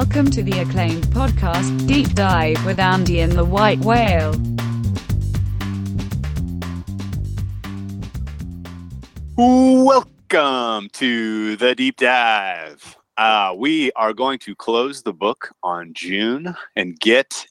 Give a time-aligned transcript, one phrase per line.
[0.00, 4.32] Welcome to the acclaimed podcast, Deep Dive with Andy and the White Whale.
[9.36, 12.96] Welcome to the deep dive.
[13.18, 17.46] Uh, we are going to close the book on June and get,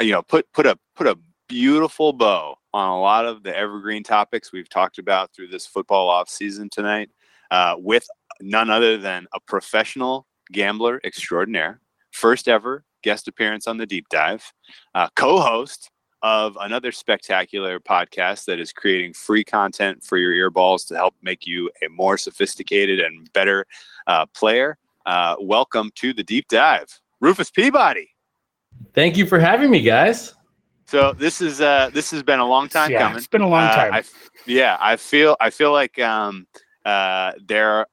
[0.00, 1.16] you know, put put a put a
[1.48, 6.08] beautiful bow on a lot of the evergreen topics we've talked about through this football
[6.08, 7.10] off season tonight,
[7.52, 8.08] uh, with
[8.40, 11.80] none other than a professional gambler extraordinaire,
[12.14, 14.52] first ever guest appearance on the deep dive,
[14.94, 15.90] uh, co-host
[16.22, 21.46] of another spectacular podcast that is creating free content for your earballs to help make
[21.46, 23.66] you a more sophisticated and better
[24.06, 24.78] uh, player.
[25.04, 26.88] Uh, welcome to the deep dive,
[27.20, 28.08] Rufus Peabody.
[28.94, 30.34] Thank you for having me, guys.
[30.86, 33.18] So this is uh, this has been a long time yeah, coming.
[33.18, 33.92] It's been a long Uh, time.
[33.92, 34.02] I,
[34.46, 36.46] yeah, I feel I feel like um,
[36.84, 37.86] uh, there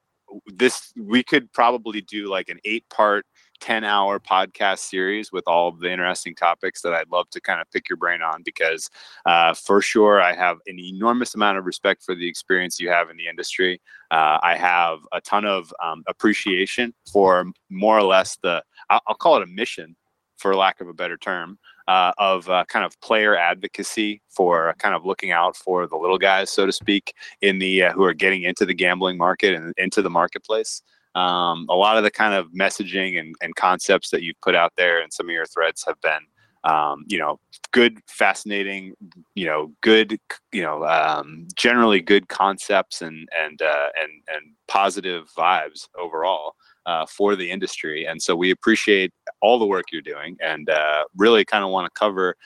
[0.46, 3.26] this we could probably do like an eight part
[3.62, 7.60] 10 hour podcast series with all of the interesting topics that I'd love to kind
[7.60, 8.90] of pick your brain on because
[9.24, 13.08] uh, for sure I have an enormous amount of respect for the experience you have
[13.08, 13.80] in the industry.
[14.10, 19.36] Uh, I have a ton of um, appreciation for more or less the, I'll, call
[19.36, 19.94] it a mission
[20.38, 24.96] for lack of a better term, uh, of uh, kind of player advocacy for kind
[24.96, 28.12] of looking out for the little guys, so to speak, in the uh, who are
[28.12, 30.82] getting into the gambling market and into the marketplace.
[31.14, 34.72] Um, a lot of the kind of messaging and, and concepts that you've put out
[34.76, 36.20] there and some of your threads have been,
[36.64, 37.38] um, you know,
[37.72, 38.94] good, fascinating,
[39.34, 40.18] you know, good,
[40.52, 46.54] you know, um, generally good concepts and and uh, and and positive vibes overall
[46.86, 48.06] uh, for the industry.
[48.06, 51.86] And so we appreciate all the work you're doing, and uh, really kind of want
[51.86, 52.36] to cover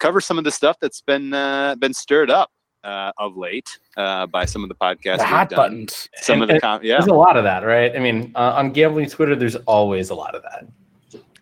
[0.00, 2.50] cover some of the stuff that's been uh, been stirred up
[2.84, 5.18] uh, of late uh, by some of the podcasts.
[5.18, 5.56] the hot done.
[5.56, 6.08] buttons.
[6.16, 7.94] Some And- of the com- yeah, There's a lot of that, right?
[7.94, 10.66] I mean, uh, on gambling Twitter, there's always a lot of that.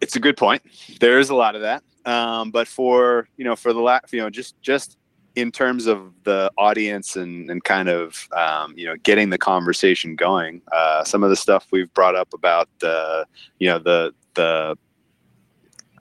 [0.01, 0.63] it's a good point.
[1.01, 4.21] There is a lot of that, um, but for you know, for the last, you
[4.21, 4.97] know, just just
[5.37, 10.17] in terms of the audience and and kind of um, you know getting the conversation
[10.17, 13.27] going, uh, some of the stuff we've brought up about the
[13.59, 14.77] you know the the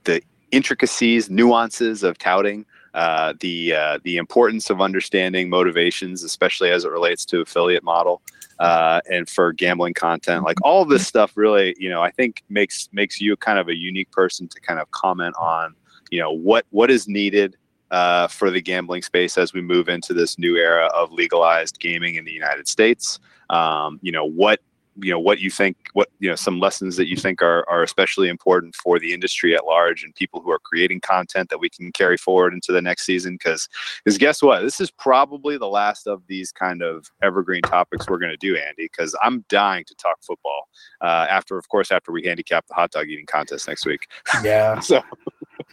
[0.06, 0.22] the
[0.52, 2.66] intricacies, nuances of touting.
[3.00, 8.22] Uh, the uh, the importance of understanding motivations, especially as it relates to affiliate model,
[8.60, 12.90] uh, and for gambling content, like all this stuff, really, you know, I think makes
[12.92, 15.76] makes you kind of a unique person to kind of comment on,
[16.12, 17.56] you know, what what is needed
[17.90, 22.16] uh, for the gambling space as we move into this new era of legalized gaming
[22.16, 23.18] in the United States.
[23.50, 24.60] Um, you know what
[25.02, 27.84] you know what you think what you know some lessons that you think are are
[27.84, 31.70] especially important for the industry at large and people who are creating content that we
[31.70, 33.68] can carry forward into the next season because
[34.04, 38.20] because guess what this is probably the last of these kind of evergreen topics we're
[38.20, 40.68] going to do andy because i'm dying to talk football
[41.02, 44.08] uh, after of course after we handicap the hot dog eating contest next week
[44.44, 44.80] Yeah.
[44.80, 45.02] so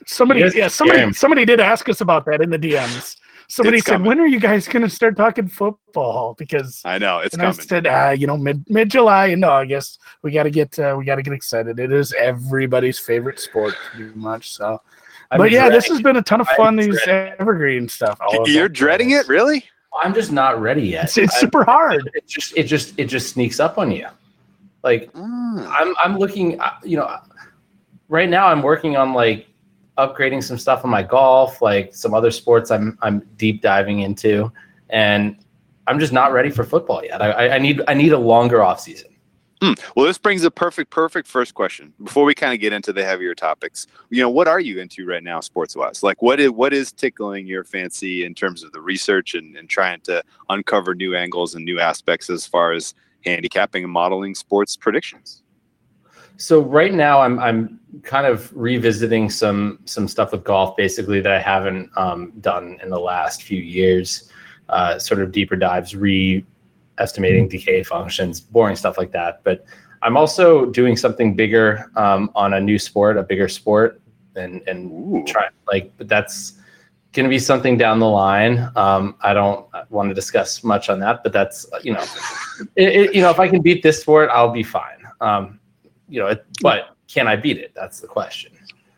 [0.06, 1.12] Somebody, Yes, yeah, somebody, Jeremy.
[1.14, 3.16] somebody did ask us about that in the DMs.
[3.48, 4.08] Somebody It's said, coming.
[4.08, 7.46] "When are you guys going to start talking football?" Because i know it's and I
[7.52, 10.94] coming said, uh, you know, mid mid July and August, we got to get uh,
[10.98, 11.78] we got to get excited.
[11.78, 14.52] It is everybody's favorite sport, pretty much.
[14.52, 14.80] So,
[15.30, 16.76] I'm but yeah, this has been a ton of I'm fun.
[16.76, 18.18] These dreading evergreen stuff.
[18.20, 18.72] all you're that.
[18.72, 19.64] dreading it really
[20.02, 21.04] I'm just not ready yet.
[21.04, 22.10] It's, it's super hard.
[22.14, 24.06] it just it just it just sneaks up on you.
[24.82, 25.66] Like Mm.
[25.70, 27.16] I'm I'm looking, uh, you know,
[28.08, 29.46] right now I'm working on like
[29.98, 34.52] upgrading some stuff on my golf, like some other sports I'm I'm deep diving into,
[34.90, 35.36] and
[35.86, 37.22] I'm just not ready for football yet.
[37.22, 39.10] I, I- need I need a longer off season.
[39.62, 39.80] Mm.
[39.96, 41.94] Well, this brings a perfect, perfect first question.
[42.04, 45.06] Before we kind of get into the heavier topics, you know, what are you into
[45.06, 46.02] right now, sports wise?
[46.02, 49.66] Like, what is what is tickling your fancy in terms of the research and, and
[49.68, 54.76] trying to uncover new angles and new aspects as far as handicapping and modeling sports
[54.76, 55.42] predictions?
[56.36, 61.32] So right now I'm I'm kind of revisiting some some stuff with golf basically that
[61.32, 64.30] I haven't um, done in the last few years.
[64.68, 69.40] Uh, sort of deeper dives, re-estimating decay functions, boring stuff like that.
[69.44, 69.64] But
[70.02, 74.00] I'm also doing something bigger um, on a new sport, a bigger sport,
[74.34, 75.24] and and Ooh.
[75.24, 76.54] try like but that's
[77.12, 78.70] going to be something down the line.
[78.76, 82.04] Um, I don't want to discuss much on that, but that's you know,
[82.76, 84.98] it, it, you know, if I can beat this sport, I'll be fine.
[85.22, 85.58] Um,
[86.08, 87.72] you know, it, but can I beat it?
[87.74, 88.52] That's the question.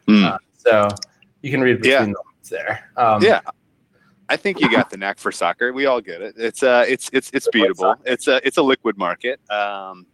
[0.08, 0.24] Mm.
[0.24, 0.88] Uh, so
[1.42, 2.04] you can read between Yeah.
[2.04, 2.90] the lines there.
[2.96, 3.40] Um, yeah,
[4.28, 5.72] I think you got the knack for soccer.
[5.72, 6.34] We all get it.
[6.36, 7.96] It's uh, it's it's it's beatable.
[8.04, 9.40] It's a it's a liquid market.
[9.50, 10.06] Um,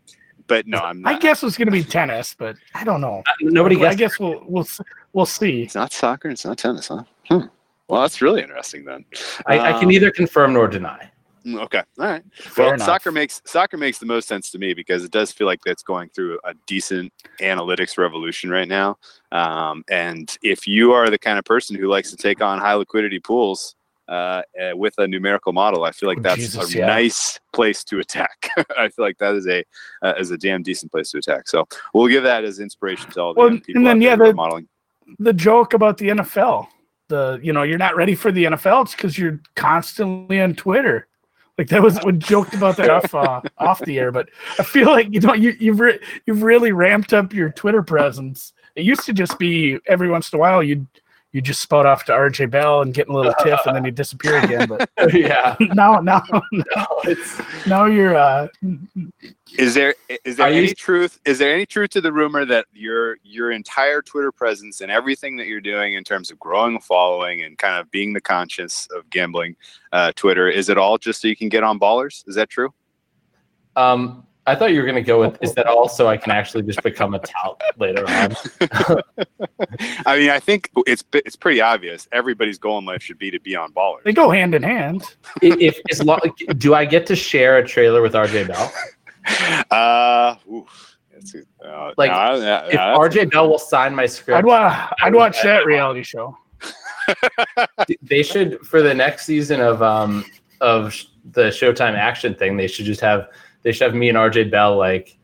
[0.46, 3.22] but no, I'm I guess it's going to be tennis, but I don't know.
[3.40, 4.66] nobody I guess we'll we'll
[5.12, 5.62] we'll see.
[5.62, 6.28] It's not soccer.
[6.28, 7.04] It's not tennis, huh?
[7.28, 7.46] Hmm.
[7.88, 9.04] Well, that's really interesting then.
[9.46, 11.10] I, I can Um, neither confirm nor deny.
[11.46, 12.22] Mm, Okay, all right.
[12.34, 12.86] Fair well, enough.
[12.86, 15.82] soccer makes soccer makes the most sense to me because it does feel like that's
[15.82, 18.96] going through a decent analytics revolution right now.
[19.30, 22.74] Um, and if you are the kind of person who likes to take on high
[22.74, 23.74] liquidity pools
[24.08, 24.12] uh,
[24.60, 26.86] uh, with a numerical model, I feel like Oh, that's Jesus, a yeah.
[26.86, 28.48] nice place to attack.
[28.78, 29.64] I feel like that is a
[30.02, 31.48] uh, is a damn decent place to attack.
[31.48, 34.32] So we'll give that as inspiration to all the Well, people and then, yeah, the-
[34.32, 34.66] modeling.
[35.18, 36.68] the joke about the NFL.
[37.08, 38.84] The you know you're not ready for the NFL.
[38.84, 41.06] It's because you're constantly on Twitter.
[41.56, 44.28] Like that was we joked about that off uh, off the air, but
[44.58, 48.52] I feel like you know you, you've re- you've really ramped up your Twitter presence.
[48.74, 50.86] It used to just be every once in a while you'd
[51.34, 53.84] you just spout off to RJ Bell and get in a little tiff and then
[53.84, 54.68] you disappear again.
[54.68, 55.56] But yeah.
[55.74, 56.22] now now
[56.52, 58.46] No, it's now you're uh
[59.58, 61.18] Is there is there any used- truth?
[61.24, 65.36] Is there any truth to the rumor that your your entire Twitter presence and everything
[65.38, 68.86] that you're doing in terms of growing a following and kind of being the conscience
[68.96, 69.56] of gambling,
[69.92, 72.22] uh, Twitter, is it all just so you can get on ballers?
[72.28, 72.72] Is that true?
[73.76, 76.82] um I thought you were gonna go with is that also I can actually just
[76.82, 78.34] become a tout later on.
[80.06, 82.06] I mean, I think it's it's pretty obvious.
[82.12, 84.02] Everybody's goal in life should be to be on ballers.
[84.04, 85.02] they go hand in hand.
[85.42, 86.20] if, if as long
[86.58, 88.72] do I get to share a trailer with RJ Bell?
[89.70, 90.98] Uh, oof,
[91.62, 94.36] a- uh, Like, no, I- yeah, If yeah, that's- RJ Bell will sign my script,
[94.38, 96.36] I'd wa- I'd watch that reality show.
[98.02, 100.24] they should for the next season of um
[100.60, 102.56] of sh- the Showtime action thing.
[102.56, 103.28] They should just have
[103.64, 105.18] they should have me and RJ Bell like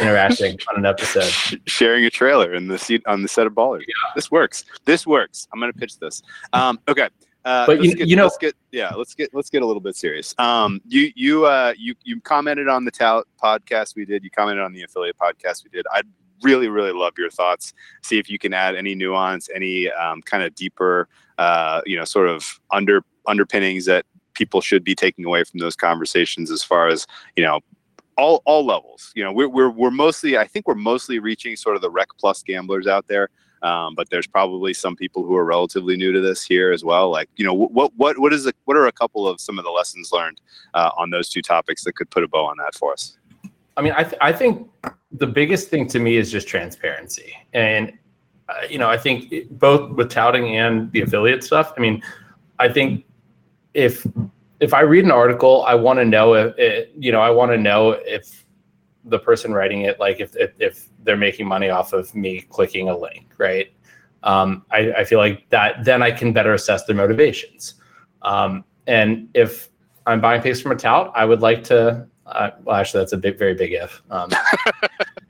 [0.00, 1.32] interacting on an episode.
[1.66, 3.82] sharing a trailer in the seat on the set of ballers.
[4.14, 4.64] This works.
[4.84, 5.48] This works.
[5.52, 6.22] I'm gonna pitch this.
[6.52, 7.08] Um, okay.
[7.44, 9.80] Uh, But you- get, you know- let's get yeah, let's get let's get a little
[9.80, 10.34] bit serious.
[10.38, 14.22] Um, you you uh you you commented on the tout podcast we did.
[14.22, 15.86] You commented on the affiliate podcast we did.
[15.92, 16.06] I'd
[16.42, 17.72] really really love your thoughts.
[18.02, 21.08] See if you can add any nuance, any um, kind of deeper
[21.38, 24.04] uh you know sort of under underpinnings that
[24.42, 27.06] people should be taking away from those conversations as far as
[27.36, 27.60] you know
[28.16, 29.12] all all levels.
[29.14, 32.08] You know, we're we're we're mostly I think we're mostly reaching sort of the rec
[32.18, 33.28] plus gamblers out there.
[33.62, 37.10] Um, but there's probably some people who are relatively new to this here as well.
[37.10, 39.64] Like, you know, what what what is a, what are a couple of some of
[39.64, 40.40] the lessons learned
[40.74, 43.18] uh, on those two topics that could put a bow on that for us?
[43.76, 44.68] I mean, I th- I think
[45.12, 47.92] the biggest thing to me is just transparency, and
[48.48, 51.72] uh, you know, I think it, both with touting and the affiliate stuff.
[51.76, 52.02] I mean,
[52.58, 53.04] I think
[53.74, 54.06] if
[54.60, 57.50] if I read an article, I want to know if it, you know, I want
[57.52, 58.44] to know if
[59.04, 62.88] the person writing it, like if, if if they're making money off of me clicking
[62.88, 63.72] a link, right?
[64.22, 67.74] Um, I, I feel like that then I can better assess their motivations.
[68.22, 69.68] Um, and if
[70.06, 72.06] I'm buying picks from a tout, I would like to.
[72.26, 74.00] Uh, well, actually, that's a big, very big if.
[74.10, 74.30] Um,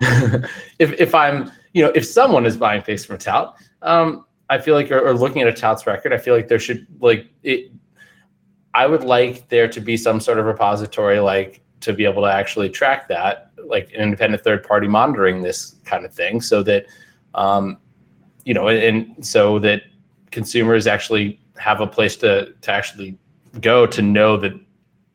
[0.78, 4.58] if if I'm, you know, if someone is buying picks from a tout, um, I
[4.58, 7.26] feel like, or, or looking at a tout's record, I feel like there should like
[7.42, 7.72] it.
[8.74, 12.32] I would like there to be some sort of repository, like to be able to
[12.32, 16.86] actually track that, like an independent third party monitoring this kind of thing, so that,
[17.34, 17.78] um,
[18.44, 19.82] you know, and, so that
[20.30, 23.18] consumers actually have a place to to actually
[23.60, 24.52] go to know that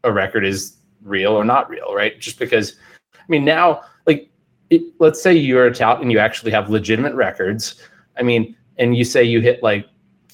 [0.03, 2.19] a record is real or not real, right?
[2.19, 2.75] Just because,
[3.13, 4.29] I mean, now, like,
[4.69, 7.81] it, let's say you're a tout and you actually have legitimate records.
[8.17, 9.87] I mean, and you say you hit like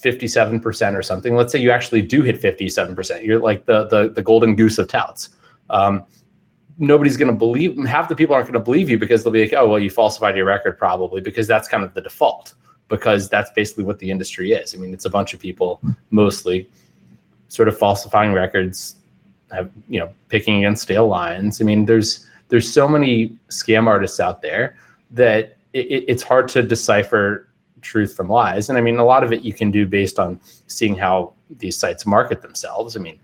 [0.03, 1.35] 57% or something.
[1.35, 3.25] Let's say you actually do hit 57%.
[3.25, 5.29] You're like the the, the golden goose of touts.
[5.69, 6.03] Um,
[6.77, 9.43] nobody's going to believe, half the people aren't going to believe you because they'll be
[9.43, 12.55] like, oh, well, you falsified your record probably because that's kind of the default
[12.89, 14.73] because that's basically what the industry is.
[14.75, 15.79] I mean, it's a bunch of people
[16.11, 16.69] mostly
[17.47, 18.95] sort of falsifying records,
[19.51, 21.61] have, you know, picking against stale lines.
[21.61, 24.75] I mean, there's there's so many scam artists out there
[25.11, 27.47] that it, it- it's hard to decipher
[27.83, 28.69] truth from lies.
[28.69, 31.77] And I mean, a lot of it you can do based on seeing how these
[31.77, 32.95] sites market themselves.
[32.95, 33.19] I mean,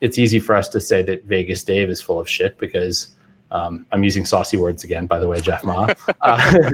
[0.00, 3.16] it's easy for us to say that Vegas Dave is full of shit because
[3.50, 5.92] um, I'm using saucy words again, by the way, Jeff Ma.
[6.20, 6.70] Uh,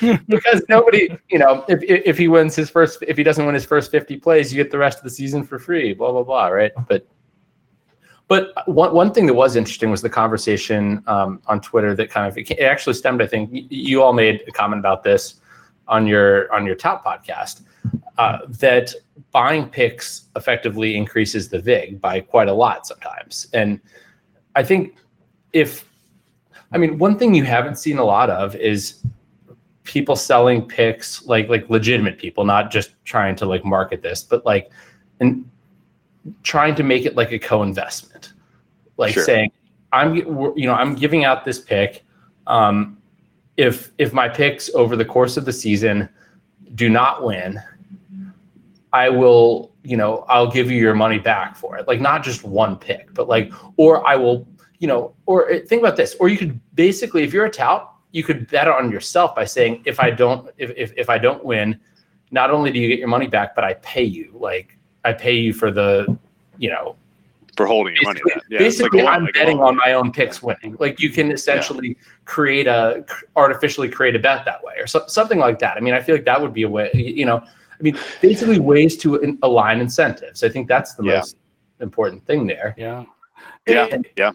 [0.28, 3.54] because nobody, you know, if, if if he wins his first, if he doesn't win
[3.54, 6.22] his first 50 plays, you get the rest of the season for free, blah, blah,
[6.22, 6.70] blah, right?
[6.88, 7.06] But
[8.28, 12.28] but one, one thing that was interesting was the conversation um, on Twitter that kind
[12.28, 13.22] of it actually stemmed.
[13.22, 15.36] I think you all made a comment about this
[15.88, 17.62] on your on your top podcast
[18.18, 18.92] uh, that
[19.32, 23.80] buying picks effectively increases the vig by quite a lot sometimes, and
[24.54, 24.96] I think
[25.52, 25.88] if
[26.72, 29.04] I mean one thing you haven't seen a lot of is
[29.84, 34.44] people selling picks like like legitimate people, not just trying to like market this, but
[34.44, 34.70] like
[35.20, 35.48] and
[36.42, 38.32] trying to make it like a co-investment,
[38.96, 39.24] like Sure.
[39.24, 39.52] saying
[39.92, 42.04] I'm you know I'm giving out this pick.
[42.46, 42.98] Um,
[43.56, 46.08] if if my picks over the course of the season
[46.74, 47.60] do not win,
[48.92, 51.86] I will you know, I'll give you your money back for it.
[51.86, 54.46] Like not just one pick, but like, or I will,
[54.80, 57.92] you know, or uh, think about this, or you could basically, if you're a tout,
[58.10, 61.44] you could bet on yourself by saying, if I don't, if, if, if I don't
[61.44, 61.78] win,
[62.32, 64.32] not only do you get your money back, but I pay you.
[64.34, 66.18] Like I pay you for the,
[66.58, 66.96] you know,
[67.56, 68.20] for holding your money.
[68.24, 69.68] basically, Yeah, it's like basically a lot- I'm like betting lot.
[69.68, 70.76] on my own picks winning.
[70.78, 73.04] Like you can essentially create a
[73.36, 75.76] artificially create a bet that way, or so, something like that.
[75.76, 76.90] I mean, I feel like that would be a way.
[76.94, 80.42] You know, I mean, basically ways to in- align incentives.
[80.44, 81.16] I think that's the Yeah.
[81.16, 81.36] most
[81.80, 82.74] important thing there.
[82.76, 83.04] Yeah.
[83.66, 84.30] Yeah, It- yeah.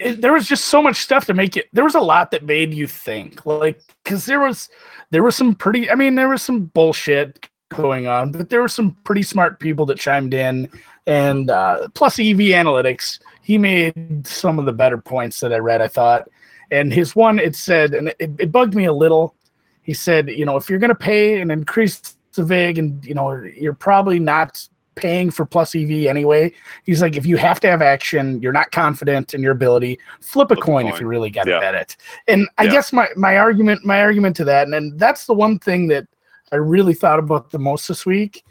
[0.00, 2.42] it, there was just so much stuff to make it there was a lot that
[2.44, 4.68] made you think like because there was
[5.10, 8.68] there was some pretty i mean there was some bullshit going on but there were
[8.68, 10.66] some pretty smart people that chimed in
[11.06, 15.80] and uh, plus ev analytics he made some of the better points that i read
[15.82, 16.28] i thought
[16.70, 19.34] and his one it said and it, it bugged me a little
[19.82, 23.14] he said you know if you're going to pay an increase the vig and you
[23.14, 26.52] know you're probably not paying for plus ev anyway
[26.84, 30.50] He's like, if you have to have action, you're not confident in your ability, flip
[30.50, 31.60] a Flip a coin, if you really got to Yeah.
[31.60, 31.96] bet it.
[32.28, 32.72] And I Yeah.
[32.72, 36.06] guess my my argument my argument to that, and, and that's the one thing that
[36.52, 38.44] I really thought about the most this week.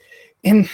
[0.43, 0.70] And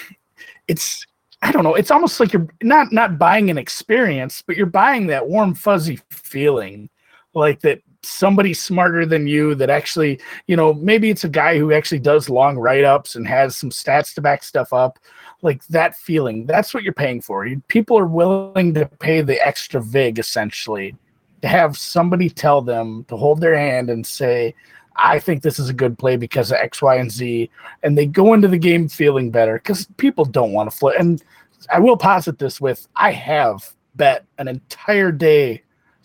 [0.68, 1.07] it's
[1.42, 5.08] I don't know, it's almost like you're not not buying an experience, but you're buying
[5.08, 6.90] that warm fuzzy feeling,
[7.34, 11.74] like that somebody smarter than you that actually, you know, maybe it's a guy who
[11.74, 14.98] actually does long write ups and has some stats to back stuff up
[15.42, 17.46] like that feeling that's what you're paying for.
[17.46, 20.96] You- people are willing to pay the extra vig essentially
[21.42, 24.56] to have somebody tell them to hold their hand and say
[24.98, 27.50] i think this is a good play because of x y and z
[27.84, 31.24] and they go into the game feeling better because people don't want to flip and
[31.72, 35.60] i will posit this with i have bet an entire day's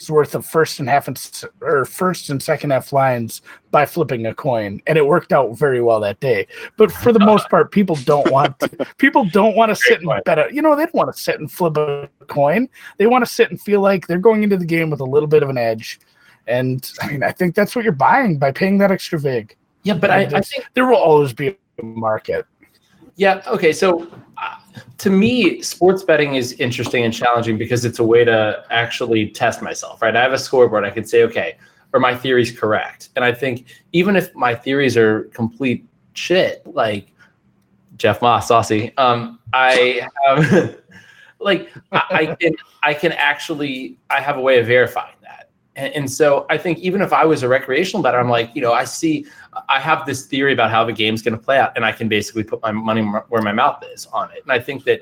[0.08, 4.34] worth of first and half and or first and second half lines by flipping a
[4.34, 6.46] coin and it worked out very well that day.
[6.76, 8.68] But for the most part people don't want to,
[8.98, 11.38] people don't want to sit and bet a, you know they don't want to sit
[11.38, 12.68] and flip a coin.
[12.96, 15.28] They want to sit and feel like they're going into the game with a little
[15.28, 16.00] bit of an edge
[16.46, 19.94] and i mean i think that's what you're buying by paying that extra vig Yeah,
[19.94, 22.46] but I, I think there will always be a market
[23.16, 23.42] Yeah.
[23.46, 23.72] Okay.
[23.72, 24.08] So,
[24.38, 24.56] uh,
[24.98, 29.62] to me, sports betting is interesting and challenging because it's a way to actually test
[29.62, 30.00] myself.
[30.02, 30.16] Right.
[30.16, 30.84] I have a scoreboard.
[30.84, 31.58] I can say, okay,
[31.92, 33.10] are my theories correct?
[33.16, 37.08] And I think even if my theories are complete shit, like
[37.96, 40.76] Jeff Ma's, saucy, um, I have
[41.38, 45.14] like I, I can I can actually I have a way of verifying.
[45.76, 48.62] And, and so I think even if I was a recreational bettor, I'm like, you
[48.62, 49.26] know, I see
[49.68, 52.08] I have this theory about how the game's going to play out, and I can
[52.08, 54.42] basically put my money where my mouth is on it.
[54.42, 55.00] And I think that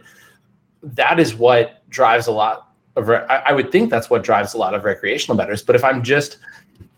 [0.83, 3.09] that is what drives a lot of.
[3.09, 5.63] Re- I, I would think that's what drives a lot of recreational bettors.
[5.63, 6.39] But if I'm just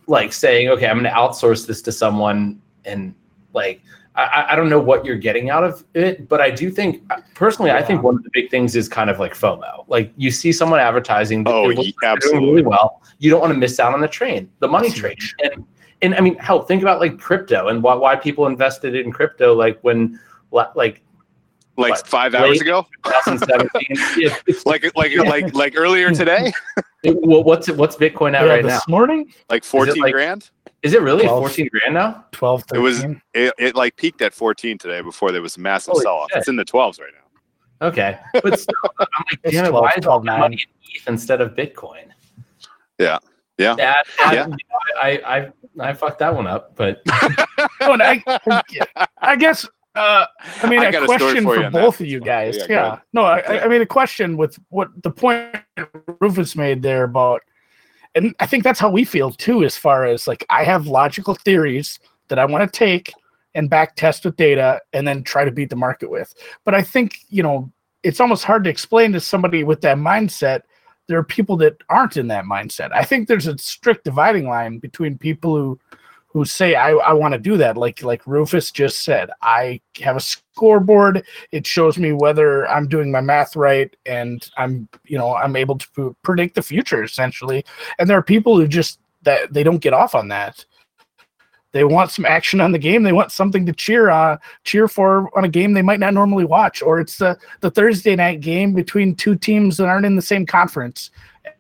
[0.07, 3.15] like saying, okay, I'm going to outsource this to someone, and
[3.55, 3.81] like
[4.15, 7.03] I- I, I don't know what you're getting out of it, but I do think
[7.35, 9.85] personally, I think one of the big things is kind of like FOMO.
[9.89, 12.49] Like you see someone advertising, Oh, it looks ye- like absolutely.
[12.51, 13.01] really well.
[13.21, 15.65] You don't want to miss out on the train, the money That's train, and
[16.03, 19.55] and I mean, hell, think about like crypto and why why people invested in crypto,
[19.55, 20.19] like when
[20.51, 21.01] like
[21.79, 24.31] Like What, five hours ago, 2017.
[24.67, 26.53] like like like like earlier today,
[27.05, 28.75] well, what's what's Bitcoin at yeah, right now?
[28.79, 30.51] this morning like fourteen like- grand.
[30.83, 31.41] Is it really 12.
[31.43, 32.25] 14 grand now?
[32.33, 35.93] 12 It was- It, it like peaked at fourteen today before there was a massive
[35.93, 36.31] Holy sell off.
[36.35, 37.87] It's in the twelves right now.
[37.89, 41.01] Okay, but still, I'm like, damn it, 12, why is all 12, my money in
[41.01, 42.07] ETH instead of Bitcoin?
[42.99, 43.19] Yeah.
[43.59, 43.75] Yeah.
[43.75, 44.47] That, that- Yeah.
[45.01, 45.53] I, I
[45.89, 47.03] I fucked that one up, but
[47.81, 48.23] Oh, I,
[49.19, 50.27] I guess uh,
[50.63, 51.81] I mean I a got a question for for, you on that.
[51.81, 52.57] both of you guys.
[52.57, 55.57] Yeah, Yeah, no, I, I- I mean a question with what the point
[56.21, 57.43] Rufus made there about,
[58.15, 59.65] and I think that's how we feel too.
[59.65, 63.13] As far as like, I have logical theories that I want to take
[63.55, 66.33] and back test with data, and then try to beat the market with.
[66.65, 67.71] But I think you know
[68.03, 70.63] it's almost hard to explain to somebody with that mindset.
[71.07, 72.91] There are people that aren't in that mindset.
[72.95, 75.79] I think there's a strict dividing line between people who
[76.29, 80.17] who say I, I want to do that like like Rufus just said I have
[80.17, 80.21] a
[80.55, 81.25] scoreboard.
[81.51, 85.79] It shows me whether I'm doing my math right and I'm you know I'm able
[85.79, 87.65] to predict the future essentially.
[87.99, 90.65] And there are people who just that they don't get off on that.
[91.73, 93.03] They want some action on the game.
[93.03, 96.45] They want something to cheer on cheer for on a game they might not normally
[96.45, 96.83] watch.
[96.83, 100.45] Or it's the the Thursday night game between two teams that aren't in the same
[100.45, 101.11] conference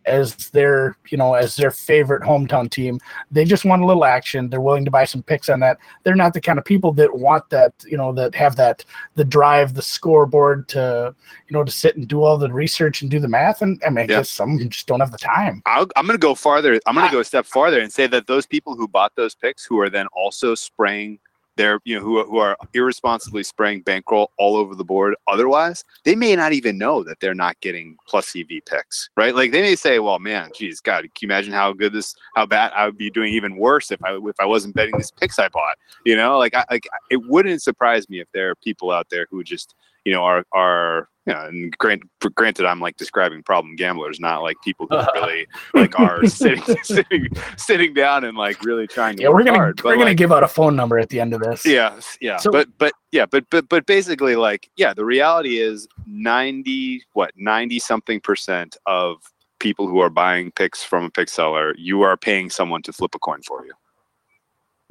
[0.05, 2.99] as their you know as their favorite hometown team.
[3.31, 4.49] They just want a little action.
[4.49, 5.79] They're willing to buy some picks on that.
[6.03, 8.85] They're not the kind of people that want that you know that have that
[9.15, 11.15] the drive the scoreboard to
[11.49, 13.62] you know to sit and do all the research and do the math.
[13.62, 14.19] And i mean i Yeah.
[14.19, 15.62] guess some just don't have the time.
[15.67, 16.79] I'll, I'm going to go farther.
[16.87, 19.12] I'm going I- to go a step farther and say that those people who bought
[19.17, 21.19] those picks, who are then also spraying
[21.57, 26.15] they're you know who, who are irresponsibly spraying bankroll all over the board otherwise they
[26.15, 29.35] may not even know that they're not getting plus ev picks right?
[29.35, 32.47] Like they may say well man geez god can you imagine how good this how
[32.47, 35.39] bad i would be doing even worse if i if i wasn't betting these picks
[35.39, 35.77] i bought?
[36.05, 39.27] You know like i like it wouldn't surprise me if there are people out there
[39.31, 42.03] who just you know are are you know, and grant,
[42.35, 47.29] granted, I'm like describing problem gamblers, not like people who really like are sitting, sitting,
[47.57, 49.23] sitting down and like really trying to.
[49.23, 51.21] Yeah, we're gonna hard, we're but, gonna like, give out a phone number at the
[51.21, 51.65] end of this.
[51.65, 55.87] yeah, yeah, So- but but yeah, but but but basically, like, yeah, the reality is
[56.07, 59.19] ninety what ninety something percent of
[59.61, 63.15] people who are buying picks from a pick seller, you are paying someone to flip
[63.15, 63.73] a coin for you,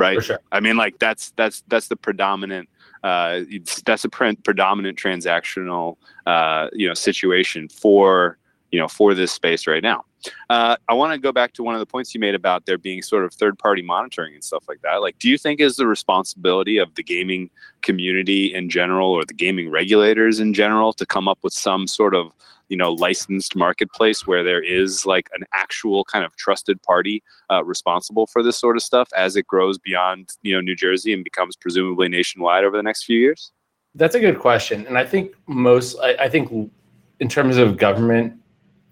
[0.01, 0.23] right?
[0.23, 0.39] Sure.
[0.51, 2.67] I mean, like that's that's that's the predominant.
[3.03, 3.41] Uh,
[3.85, 8.37] that's a pre- predominant transactional, uh, you know, situation for
[8.71, 10.03] you know for this space right now.
[10.49, 12.77] Uh, I want to go back to one of the points you made about there
[12.77, 15.01] being sort of third party monitoring and stuff like that.
[15.01, 17.49] Like, do you think is the responsibility of the gaming
[17.81, 22.15] community in general or the gaming regulators in general to come up with some sort
[22.15, 22.31] of
[22.69, 27.63] you know licensed marketplace where there is like an actual kind of trusted party uh,
[27.63, 31.23] responsible for this sort of stuff as it grows beyond you know New Jersey and
[31.23, 33.51] becomes presumably nationwide over the next few years?
[33.93, 35.97] That's a good question, and I think most.
[36.01, 36.71] I, I think
[37.19, 38.40] in terms of government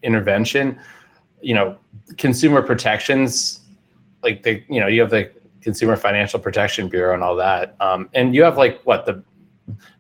[0.04, 0.80] intervention,
[1.42, 1.78] you know,
[2.18, 3.62] consumer protections,
[4.24, 8.10] like the you know you have the Consumer Financial Protection Bureau and all that, um,
[8.14, 9.24] and you have like what the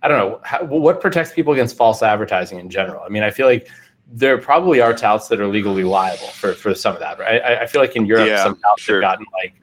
[0.01, 3.03] I don't know how, what protects people against false advertising in general.
[3.03, 3.69] I mean, I feel like
[4.11, 7.19] there probably are touts that are legally liable for for some of that.
[7.19, 7.41] Right?
[7.41, 9.01] I, I feel like in Europe, Yeah, some touts sure.
[9.01, 9.53] have gotten like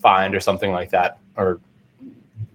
[0.00, 1.60] fined or something like that, or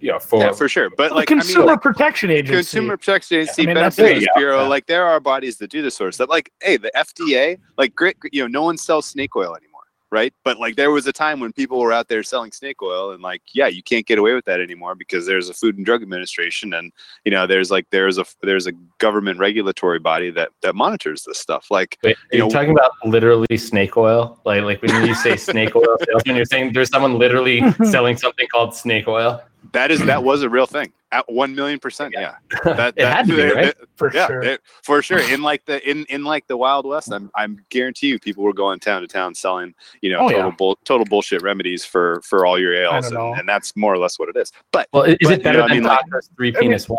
[0.00, 0.90] you know, for yeah, for sure.
[0.90, 2.54] But The like, I mean, Consumer like, Protection Agency.
[2.54, 4.40] Consumer Protection Agency, I mean, that's- Benefits There you go.
[4.40, 4.68] Bureau, Yeah.
[4.68, 6.28] like there are bodies that do this sort of stuff.
[6.28, 9.66] Like, hey, the FDA, like, great, you know, no one sells snake oil anymore,
[10.10, 10.32] right?
[10.44, 13.22] But like, there was a time when people were out there selling snake oil, and
[13.22, 16.02] like, yeah, you can't get away with that anymore because there's a Food and Drug
[16.02, 16.92] Administration, and
[17.24, 21.38] you know, there's like there's a there's a government regulatory body that that monitors this
[21.38, 21.66] stuff.
[21.70, 24.40] Like, Wait, are You you know- talking about literally snake oil?
[24.44, 28.48] Like, like when you say snake oil salesman, you're saying there's someone literally selling something
[28.52, 29.42] called snake oil.
[29.72, 32.12] That is that was a real thing at one million percent.
[32.16, 33.74] Yeah, that, It had to be, right?
[33.96, 34.42] for yeah, sure.
[34.42, 35.20] it- for sure.
[35.20, 38.52] In like the in in like the Wild West, I'm I'm guarantee you people were
[38.54, 40.56] going town to town selling you know Oh, total yeah.
[40.56, 44.18] bull, total bullshit remedies for for all your ails, and, and that's more or less
[44.18, 44.50] what it is.
[44.72, 46.60] But Well, is But, it you better know, I than mean, like- Taco's three I
[46.60, 46.98] mean- penis wine?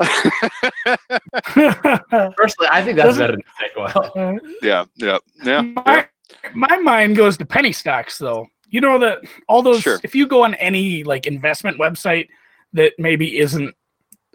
[2.36, 4.12] Personally, I think that's Doesn't- better than snake oil.
[4.16, 5.60] Uh, yeah, yeah, yeah.
[5.62, 6.06] my,
[6.54, 10.00] my mind goes to penny stocks though you know that all those Sure.
[10.02, 12.28] if you go on any like investment website
[12.72, 13.72] that maybe isn't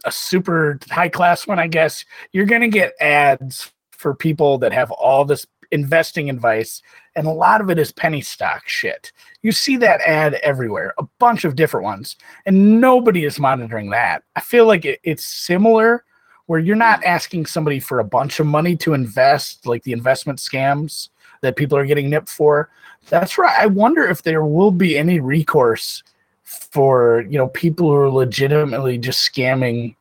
[0.06, 4.72] a super high class one i guess you're going to get ads for people that
[4.72, 6.82] have all this investing advice
[7.16, 9.12] and a lot of it is penny stock shit.
[9.42, 14.24] You see that ad everywhere a bunch of different ones and nobody is monitoring that.
[14.36, 16.04] I feel like it, it's similar
[16.46, 20.40] where you're not asking somebody for a bunch of money to invest like the investment
[20.40, 21.10] scams
[21.42, 22.70] that people are getting nipped for.
[23.10, 23.56] That's right.
[23.58, 26.04] I wonder if there will be any recourse
[26.44, 29.96] for you know people who are legitimately just scamming.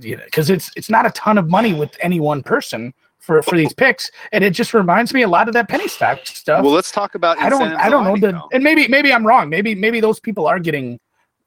[0.00, 3.42] You know, because it's it's not a ton of money with any one person for
[3.42, 6.64] for these picks, and it just reminds me a lot of that penny stock stuff.
[6.64, 7.38] Well, let's talk about.
[7.38, 8.48] I don't I don't know the though.
[8.52, 9.48] and maybe maybe I'm wrong.
[9.48, 10.98] Maybe maybe those people are getting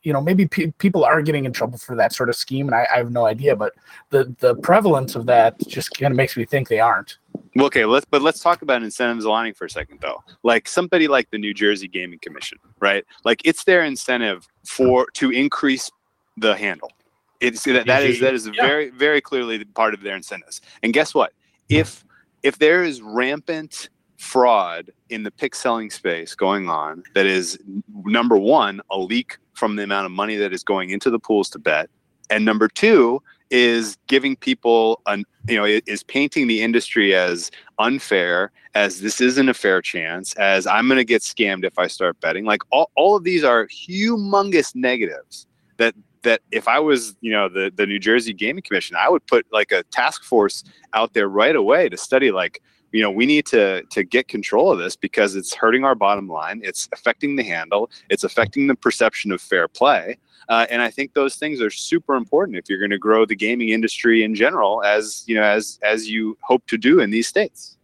[0.05, 2.75] you know maybe pe- people are getting in trouble for that sort of scheme and
[2.75, 3.73] I, I have no idea but
[4.11, 7.17] the the prevalence of that just kind of makes me think they aren't
[7.59, 10.23] okay, let's but let's talk about incentives aligning for a second though.
[10.43, 13.05] Like somebody like the New Jersey Gaming Commission, right?
[13.23, 15.89] Like it's their incentive for to increase
[16.37, 16.91] the handle.
[17.39, 18.61] It's that, that is that is Yeah.
[18.61, 20.61] very very clearly part of their incentives.
[20.83, 21.33] And guess what?
[21.69, 22.03] If
[22.43, 27.59] if there is rampant fraud in the pick selling space going on that is
[28.05, 31.49] number one a leak from the amount of money that is going into the pools
[31.49, 31.89] to bet
[32.29, 33.21] and number two
[33.55, 39.47] is giving people an you know is painting the industry as unfair as this isn't
[39.47, 42.43] a fair chance as i'm going to get scammed if i start betting.
[42.43, 47.47] Like all, all of these are humongous negatives that that if i was you know
[47.47, 51.29] the the new jersey gaming commission i would put like a task force out there
[51.29, 52.61] right away to study like
[52.91, 56.27] you know we need to to get control of this because it's hurting our bottom
[56.27, 60.17] line it's affecting the handle it's affecting the perception of fair play
[60.49, 63.35] uh, and i think those things are super important if you're going to grow the
[63.35, 67.27] gaming industry in general as you know as as you hope to do in these
[67.27, 67.77] states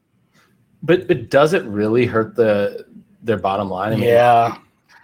[0.84, 2.86] But but does it really hurt the
[3.24, 3.94] their bottom line?
[3.94, 4.58] I mean, yeah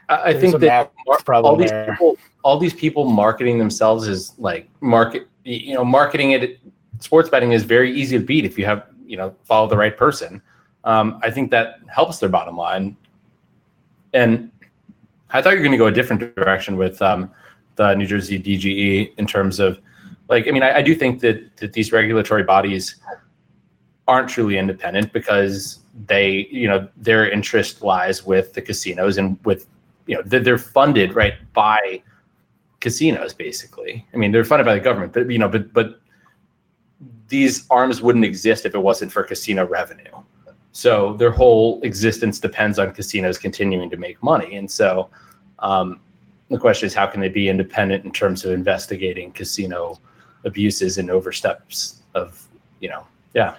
[0.09, 1.91] I, I think that math problem all these there.
[1.91, 5.27] people, all these people marketing themselves is like market.
[5.43, 6.59] You know, marketing it.
[6.99, 9.95] Sports betting is very easy to beat if you have you know follow the right
[9.95, 10.41] person.
[10.83, 12.95] Um, I think that helps their bottom line.
[14.13, 14.51] And
[15.31, 17.31] I thought you were going to go a different direction with um,
[17.75, 19.79] the New Jersey DGE in terms of
[20.29, 22.95] like I mean I, I do think that that these regulatory bodies
[24.07, 29.67] aren't truly independent because they you know their interest lies with the casinos and with
[30.05, 32.01] you know they're, funded right by
[32.79, 35.99] casinos basically i mean they're funded by the government but you know but but
[37.27, 40.03] these arms wouldn't exist if it wasn't for casino revenue
[40.71, 45.09] so their whole existence depends on casinos continuing to make money and so
[45.59, 45.99] um,
[46.49, 49.99] the question is how can they be independent in terms of investigating casino
[50.45, 52.47] abuses and oversteps of
[52.79, 53.55] you know yeah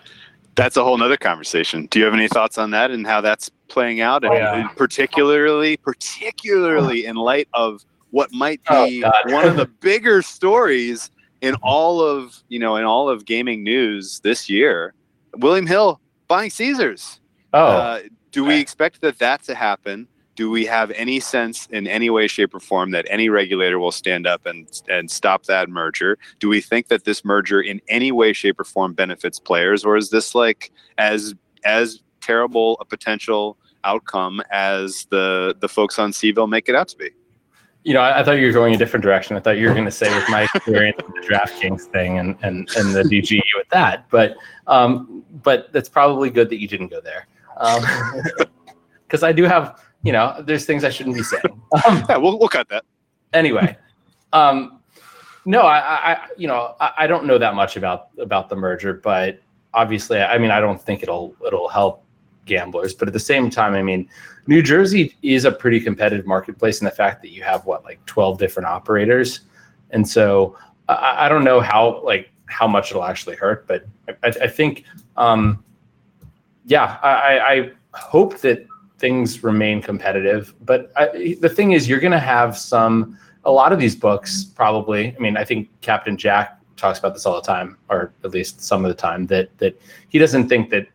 [0.57, 1.87] That's a whole nother conversation.
[1.87, 4.55] Do you have any thoughts on that and how that's playing out, and, Oh, yeah.
[4.57, 9.31] and particularly, particularly in light of what might Oh, be God.
[9.31, 14.21] one of the bigger stories in all of you know in all of gaming news
[14.21, 14.95] this year?
[15.37, 17.21] William Hill buying Caesars.
[17.53, 20.07] oh Uh, do we expect that that to happen?
[20.37, 23.91] Do we have any sense in any way, shape, or form that any regulator will
[23.93, 26.19] stand up and and stop that merger?
[26.39, 29.97] Do we think that this merger in any way, shape, or form benefits players, or
[29.97, 36.47] is this like as as terrible a potential outcome as the the folks on Seville
[36.47, 37.11] make it out to be?
[37.85, 39.37] You know, I, I thought you were going a different direction.
[39.37, 42.37] I thought you were going to say with my experience with the DraftKings thing and
[42.43, 44.37] and and the DGE with that, but
[44.67, 47.27] um, but that's probably good that you didn't go there,
[49.07, 51.43] because I do have you know, there's things I shouldn't be saying.
[51.87, 52.85] Um, Yeah, we'll we'll cut that.
[53.33, 53.77] anyway,
[54.33, 54.81] um,
[55.45, 58.57] no, I, I, I- you know, I, I don't know that much about about the
[58.57, 59.41] merger, but
[59.75, 62.05] obviously, I mean, I don't think it'll it'll help
[62.49, 62.95] gamblers.
[62.95, 64.09] But at the same time, I mean,
[64.49, 68.05] New Jersey is a pretty competitive marketplace in the fact that you have what like
[68.07, 69.41] twelve different operators,
[69.91, 70.57] and so
[70.89, 73.85] I, I don't know how like how much it'll actually hurt, but
[74.25, 74.85] I, I think,
[75.17, 75.63] um,
[76.65, 78.67] yeah, I, I I hope that
[78.99, 80.55] things remain competitive.
[80.65, 84.45] But I, the thing is, you're going to have some, a lot of these books
[84.45, 85.15] probably.
[85.15, 88.63] I mean, I think Captain Jack talks about this all the time, or at least
[88.63, 90.87] some of the time, that that he doesn't think that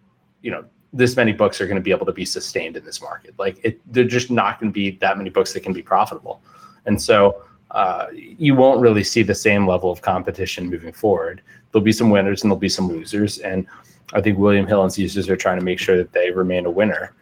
[0.42, 3.02] you know this many books are going to be able to be sustained in this
[3.02, 3.34] market.
[3.38, 6.42] Like, it, they're just not going to be that many books that can be profitable,
[6.86, 7.44] and so.
[7.72, 11.42] Uh, you won't really see the same level of competition moving forward.
[11.72, 13.66] There'll be some winners and there'll be some losers, and
[14.14, 16.70] I think William Hill and Caesars are trying to make sure that they remain a
[16.70, 17.14] winner.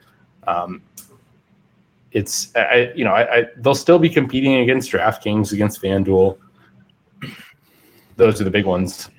[0.48, 0.82] Um,
[2.12, 6.38] it's I, you know I, I they'll still be competing against DraftKings, against FanDuel.
[8.18, 9.10] Those are the big ones.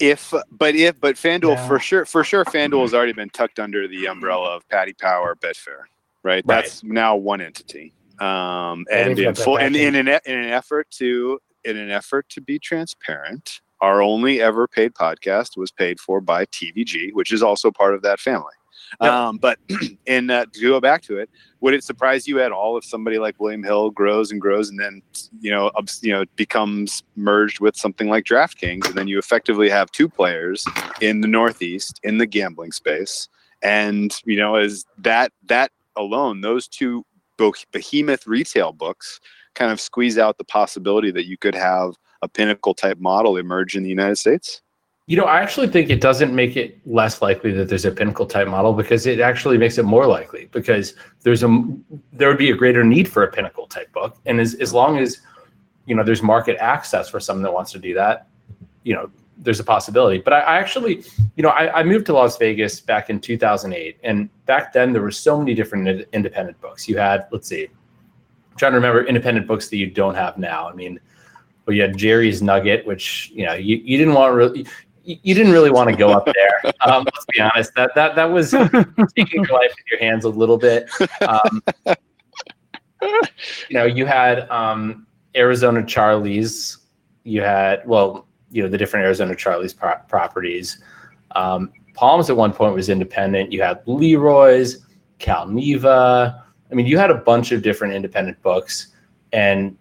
[0.00, 1.68] If but if but FanDuel Yeah.
[1.68, 5.36] for sure for sure FanDuel has already been tucked under the umbrella of Paddy Power
[5.36, 5.84] Betfair,
[6.22, 6.44] right?
[6.44, 6.46] Right.
[6.46, 7.92] That's now one entity.
[8.20, 12.40] Um, and in full and in an in an effort to in an effort to
[12.40, 17.70] be transparent, our only ever paid podcast was paid for by TVG, which is also
[17.70, 18.52] part of that family.
[19.00, 19.58] Um, but
[20.06, 23.18] in uh, to go back to it, would it surprise you at all if somebody
[23.18, 25.02] like William Hill grows and grows and then
[25.40, 25.70] you know
[26.02, 30.64] you know becomes merged with something like DraftKings, and then you effectively have two players
[31.00, 33.28] in the Northeast in the gambling space,
[33.62, 37.04] and you know as that that alone, those two
[37.72, 39.20] behemoth retail books
[39.54, 43.76] kind of squeeze out the possibility that you could have a pinnacle type model emerge
[43.76, 44.62] in the United States.
[45.06, 48.24] You know, I actually think it doesn't make it less likely that there's a pinnacle
[48.24, 51.66] type model because it actually makes it more likely because there's a
[52.12, 54.96] there would be a greater need for a pinnacle type book, and as as long
[54.96, 55.20] as
[55.84, 58.28] you know there's market access for someone that wants to do that,
[58.82, 60.18] you know, there's a possibility.
[60.18, 61.04] But I, I actually,
[61.36, 65.02] you know, I, I moved to Las Vegas back in 2008, and back then there
[65.02, 66.88] were so many different ind- independent books.
[66.88, 70.66] You had, let's see, I'm trying to remember independent books that you don't have now.
[70.66, 70.98] I mean,
[71.66, 74.66] well, you had Jerry's Nugget, which you know you, you didn't want really
[75.04, 76.72] you, didn't really want to go up there.
[76.84, 77.74] Um, let's be honest.
[77.74, 78.50] That that that was
[79.16, 80.88] taking your life in your hands a little bit.
[81.20, 81.62] Um,
[83.68, 86.78] you know, you had um, Arizona Charlie's.
[87.24, 90.82] You had well, you know, the different Arizona Charlie's pro- properties.
[91.32, 93.52] Um, Palms at one point was independent.
[93.52, 94.84] You had Leroy's,
[95.20, 96.42] Calneva.
[96.70, 98.88] I mean, you had a bunch of different independent books,
[99.32, 99.76] and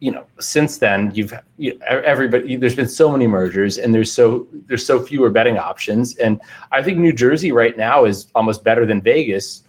[0.00, 2.56] you know, since then, you've you, everybody.
[2.56, 6.16] There's been so many mergers, and there's so there's so fewer betting options.
[6.18, 9.62] And I think New Jersey right now is almost better than Vegas.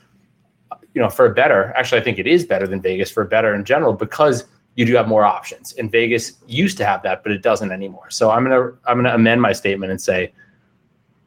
[0.94, 1.74] You know, for a better.
[1.78, 4.96] Actually, I think it is better than Vegas for better in general because you do
[4.96, 5.74] have more options.
[5.74, 8.10] And Vegas used to have that, but it doesn't anymore.
[8.10, 10.34] So I'm gonna I'm gonna amend my statement and say,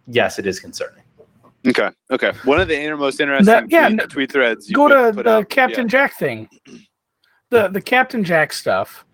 [0.08, 1.02] yes, it is concerning.
[1.66, 1.88] Okay.
[2.10, 2.32] Okay.
[2.44, 4.68] One of the inner, most interesting That- yeah, tweet, no- tweet threads.
[4.68, 5.48] you Go put- to put the out.
[5.50, 6.48] Captain Jack thing.
[7.50, 9.04] The the Captain Jack stuff.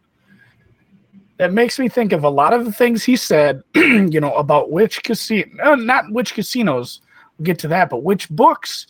[1.39, 4.71] That makes me think of a lot of the things he said, you know, about
[4.71, 7.03] which casino, uh, not which casinos,
[7.37, 8.87] we'll get to that, but which books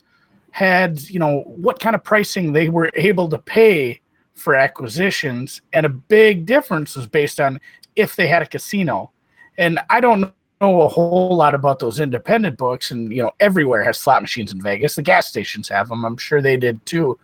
[0.52, 4.00] had, you know, what kind of pricing they were able to pay
[4.36, 7.60] for acquisitions, and a big difference was based on
[7.96, 9.10] if they had a casino.
[9.58, 13.82] And I don't know a whole lot about those independent books, and you know, everywhere
[13.82, 14.94] has slot machines in Vegas.
[14.94, 16.04] The gas stations have them.
[16.04, 17.18] I'm sure they did too.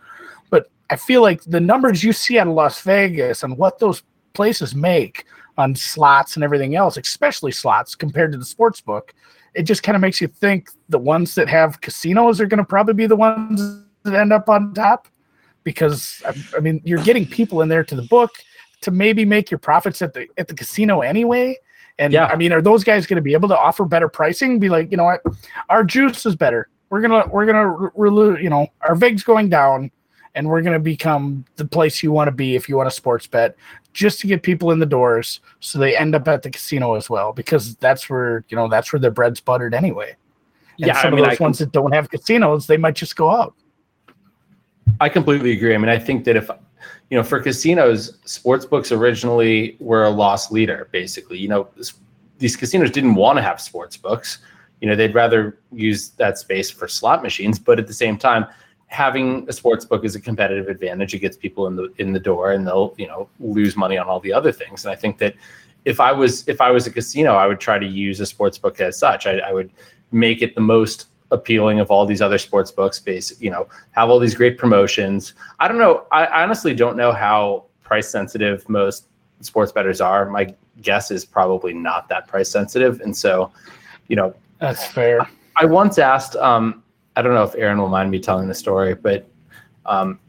[0.93, 4.03] I feel like the numbers you see out of Las Vegas and what those
[4.33, 5.25] places make
[5.57, 9.13] on slots and everything else, especially slots compared to the sports book,
[9.55, 12.63] it just kind of makes you think the ones that have casinos are going to
[12.63, 15.07] probably be the ones that end up on top
[15.63, 18.31] because I, I mean you're getting people in there to the book
[18.81, 21.57] to maybe make your profits at the at the casino anyway.
[21.97, 22.27] And Yeah.
[22.27, 24.59] I mean, are those guys going to be able to offer better pricing?
[24.59, 25.21] Be like, you know what,
[25.69, 26.69] our juice is better.
[26.89, 29.89] We're gonna we're gonna re- relu- you know our vig's going down,
[30.35, 33.27] and we're gonna become the place you want to be if you want a sports
[33.27, 33.55] bet,
[33.93, 37.09] just to get people in the doors, so they end up at the casino as
[37.09, 40.15] well because that's where you know that's where their bread's buttered anyway.
[40.79, 42.95] And Yeah, I some mean, of I those ones that don't have casinos, they might
[42.95, 43.53] just go out.
[44.99, 45.73] I completely agree.
[45.73, 46.49] I mean, I think that if
[47.09, 50.89] you know, for casinos, sports books originally were a loss leader.
[50.91, 51.93] Basically, you know, this,
[52.39, 54.39] these casinos didn't want to have sports books.
[54.81, 57.59] You know, they'd rather use that space for slot machines.
[57.59, 58.45] But at the same time,
[58.93, 61.13] having a sports book is a competitive advantage.
[61.13, 64.07] It gets people in the in the door, and they'll you know lose money on
[64.07, 64.85] all the other things.
[64.85, 65.35] And I think that
[65.83, 68.57] if I was if I was a casino, I would try to use a sports
[68.57, 69.25] book as such.
[69.25, 69.71] I, I would
[70.11, 74.07] make it the most appealing of all these other sports books base you know have
[74.07, 79.07] all these great promotions i don't know i honestly don't know how price sensitive most
[79.39, 80.53] sports bettors are my
[80.83, 83.51] guess is probably not that price sensitive and so
[84.09, 85.27] you know That's fair.
[85.57, 86.82] I once asked, um,
[87.15, 89.27] I don't know if Aaron will mind me telling the story, but
[89.85, 90.19] um,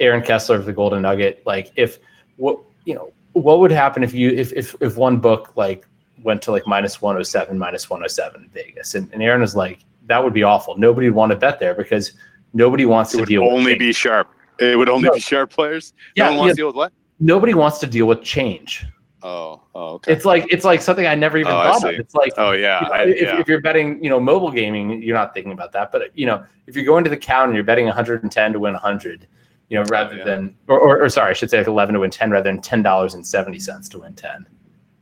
[0.00, 1.98] Aaron Kessler of the Golden Nugget, like if
[2.36, 5.86] what you know, what would happen if you if if if one book like
[6.22, 10.22] went to like minus 107, minus 107 in Vegas, and, and Aaron was like, that
[10.22, 10.76] would be awful.
[10.76, 12.12] Nobody would want to bet there because
[12.54, 14.28] nobody wants It to would deal only with be sharp.
[14.58, 15.14] It would only No.
[15.14, 15.92] be sharp players.
[16.14, 16.52] Yeah, no one wants yeah.
[16.52, 16.92] to deal with what?
[17.20, 18.84] nobody wants to deal with change.
[19.22, 20.12] Oh, oh, okay.
[20.12, 21.98] It's like it's like something I never even Oh, thought of.
[21.98, 23.40] It's like oh yeah, you know, I, if, yeah.
[23.40, 25.90] if you're betting, you know, mobile gaming, you're not thinking about that.
[25.90, 28.72] But you know, if you're going to the count and you're betting 110 to win
[28.74, 29.26] 100,
[29.68, 30.24] you know, rather Yeah.
[30.24, 32.60] than, or, or, or sorry, I should say like 11 to win 10 rather than
[32.60, 34.46] ten dollars and seventy cents to win 10.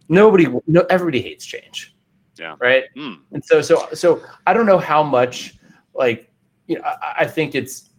[0.09, 1.94] Nobody, no, everybody hates change.
[2.38, 2.57] Yeah.
[2.61, 2.85] Right.
[2.96, 3.14] Hmm.
[3.33, 5.55] And so, so, so I don't know how much,
[5.94, 6.31] like,
[6.66, 7.90] you know, I, I think it's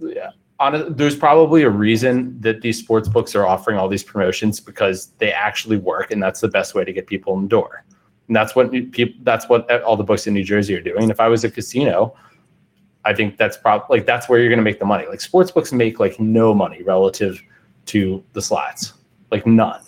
[0.59, 0.95] on.
[0.95, 5.31] There's probably a reason that these sports books are offering all these promotions because they
[5.31, 7.83] actually work, and that's the best way to get people in the door.
[8.27, 9.15] And that's what people.
[9.23, 11.03] That's what all the books in New Jersey are doing.
[11.03, 12.15] And if I was a casino,
[13.05, 15.05] I think that's probably like that's where you're going to make the money.
[15.07, 17.41] Like sports books make like no money relative
[17.87, 18.93] to the slots,
[19.31, 19.81] like none.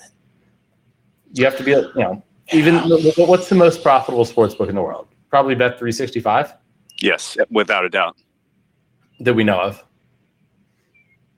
[1.33, 2.77] You have to be, you know, even
[3.17, 5.07] what's the most profitable sports book in the world?
[5.29, 6.53] Probably Bet 365
[7.01, 8.17] Yes, without a doubt.
[9.19, 9.83] that we know of.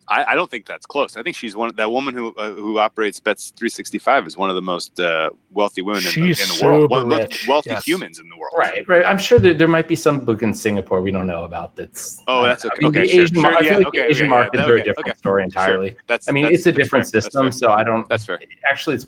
[0.10, 1.16] I, I don't think that's close.
[1.18, 1.74] I think she's one.
[1.76, 5.82] That woman who uh, who operates Bets 365 is one of the most uh, wealthy
[5.84, 6.90] women in the, in the world.
[6.90, 7.86] One of the most wealthy yes.
[7.86, 8.54] humans in the world.
[8.58, 9.06] Right, right.
[9.06, 11.76] I'm sure that there might be some book in Singapore we don't know about.
[11.76, 12.78] That's Oh, that's I okay.
[12.86, 14.62] mean, Okay, the sure, Asian, sure, mar- I yeah, like okay, the Asian okay, markets
[14.62, 15.18] yeah, are a okay, different okay.
[15.18, 15.96] story entirely.
[16.08, 16.28] That's.
[16.28, 17.22] I mean, that's- it's a different fair.
[17.22, 18.08] System, so I don't.
[18.10, 18.40] That's fair.
[18.70, 19.08] Actually, it's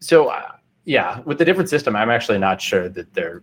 [0.00, 0.28] so.
[0.28, 0.52] Uh,
[0.84, 3.42] yeah, with the different system, I'm actually not sure that they're.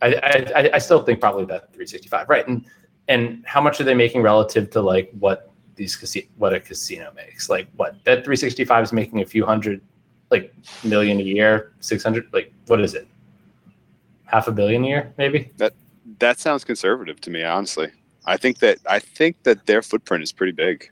[0.00, 2.46] I, I I- I still think probably that 365, right?
[2.48, 2.64] And
[3.08, 7.12] and how much are they making relative to like what these casino what a casino
[7.14, 7.48] makes?
[7.48, 9.80] Like what that 365 is making a few hundred,
[10.30, 13.06] like million a year, six hundred, like what is it?
[14.24, 15.50] Half a billion a year, maybe.
[15.58, 15.74] That
[16.18, 17.90] that sounds conservative to me, honestly.
[18.24, 20.90] I think that I think that their footprint is pretty big.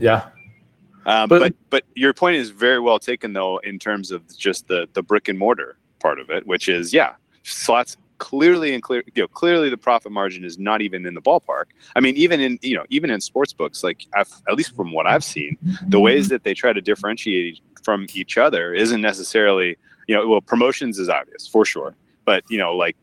[0.00, 0.28] Yeah,
[1.04, 4.68] Um, But- but, but your point is very well taken though in terms of just
[4.68, 9.02] the the brick and mortar part of it, which is yeah, slots clearly and clear
[9.16, 11.64] you know clearly the profit margin is not even in the ballpark.
[11.96, 14.92] I mean even in you know even in sports books like I've, at least from
[14.92, 16.00] what I've seen, the mm-hmm.
[16.00, 21.00] ways that they try to differentiate from each other isn't necessarily you know well promotions
[21.00, 22.96] is obvious for sure, but you know like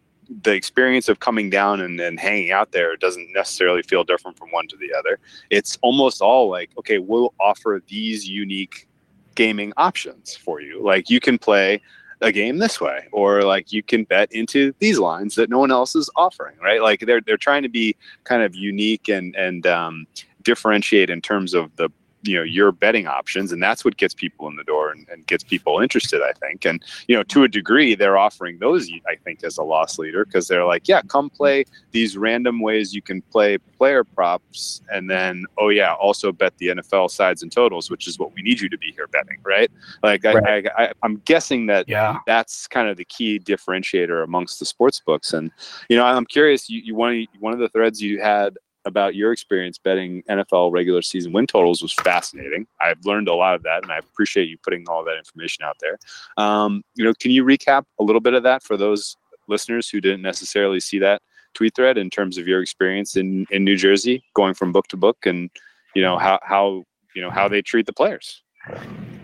[0.43, 4.49] the experience of coming down and, and hanging out there doesn't necessarily feel different from
[4.51, 5.19] one to the other.
[5.49, 8.87] It's almost all like okay we'll offer these unique
[9.35, 10.81] gaming options for you.
[10.81, 11.81] Like you can play
[12.21, 15.71] a game this way or like you can bet into these lines that no one
[15.71, 16.81] else is offering right?
[16.81, 20.07] Like they're they're trying to be kind of unique and and um,
[20.43, 21.89] differentiate in terms of the
[22.23, 25.25] you know your betting options and that's what gets people in the door and, and
[25.27, 29.15] gets people interested i think and you know to a degree they're offering those i
[29.23, 33.01] think as a loss leader because they're like yeah come play these random ways you
[33.01, 37.89] can play player props and then oh yeah also bet the nfl sides and totals
[37.89, 39.71] which is what we need you to be here betting right
[40.03, 40.67] like I, Right.
[40.77, 42.17] I, I i'm guessing that Yeah.
[42.25, 45.51] that's kind of the key differentiator amongst the sports books and
[45.89, 49.15] you know i'm curious you, you one, of- one of the threads you had about
[49.15, 52.67] your experience betting NFL regular season win totals was fascinating.
[52.81, 55.77] I've learned a lot of that, and I appreciate you putting all that information out
[55.79, 55.97] there.
[56.37, 59.15] Um, you know, can you recap a little bit of that for those
[59.47, 61.21] listeners who didn't necessarily see that
[61.53, 64.97] tweet thread in terms of your experience in in New Jersey, going from book to
[64.97, 65.49] book, and
[65.95, 66.83] you know how how
[67.15, 68.41] you know how they treat the players?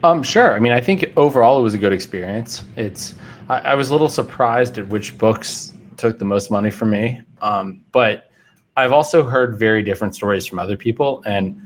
[0.03, 0.53] Um, sure.
[0.53, 2.63] I mean, I think overall it was a good experience.
[2.75, 3.15] It's
[3.49, 7.21] I, I was a little surprised at which books took the most money from me,
[7.41, 8.31] um, but
[8.77, 11.23] I've also heard very different stories from other people.
[11.25, 11.59] And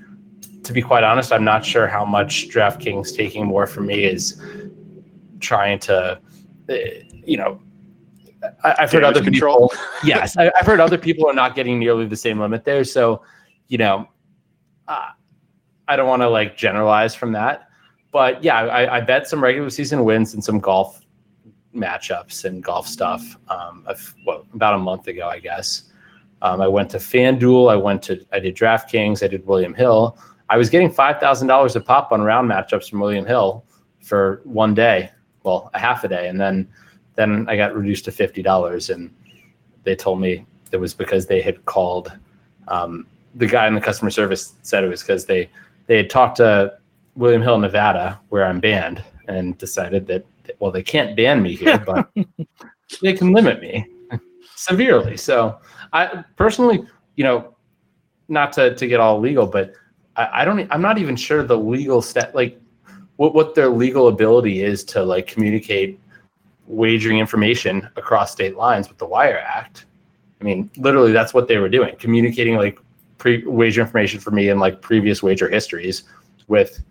[0.63, 4.39] to be quite honest, I'm not sure how much DraftKings taking more from me is
[5.39, 6.19] trying to,
[6.69, 6.73] uh,
[7.25, 7.59] you know,
[8.63, 9.69] I, have heard other control.
[9.69, 9.85] people.
[10.03, 12.83] yes, I, have heard other people are not getting nearly the same limit there.
[12.83, 13.23] So,
[13.67, 14.07] you know,
[14.87, 15.09] uh,
[15.87, 17.69] I don't want to like generalize from that,
[18.11, 21.01] but yeah, I, I bet some regular season wins and some golf
[21.75, 23.37] matchups and golf stuff.
[23.47, 23.85] Um,
[24.25, 25.88] well, about a month ago, I guess.
[26.41, 27.71] Um, I went to FanDuel.
[27.71, 29.23] I went to I did DraftKings.
[29.23, 30.17] I did William Hill.
[30.49, 33.65] I was getting five thousand dollars a pop on round matchups from William Hill
[34.01, 35.11] for one day,
[35.43, 36.67] well, a half a day, and then
[37.15, 39.13] then I got reduced to fifty dollars, and
[39.83, 42.11] they told me it was because they had called.
[42.67, 45.49] Um, the guy in the customer service said it was because they
[45.87, 46.73] they had talked to
[47.15, 50.25] William Hill, Nevada, where I'm banned, and decided that
[50.59, 52.09] well they can't ban me here, but
[53.01, 53.85] they can limit me
[54.55, 55.15] severely.
[55.15, 55.59] So
[55.93, 56.83] I personally,
[57.15, 57.55] you know,
[58.27, 59.73] not to, to get all legal, but
[60.15, 62.59] I, I don't, I'm not even sure the legal stat, like
[63.15, 65.99] what, what their legal ability is to like communicate
[66.67, 69.85] wagering information across state lines with the Wire Act.
[70.39, 72.79] I mean, literally, that's what they were doing, communicating like
[73.17, 76.03] pre wager information for me and like previous wager histories
[76.47, 76.81] with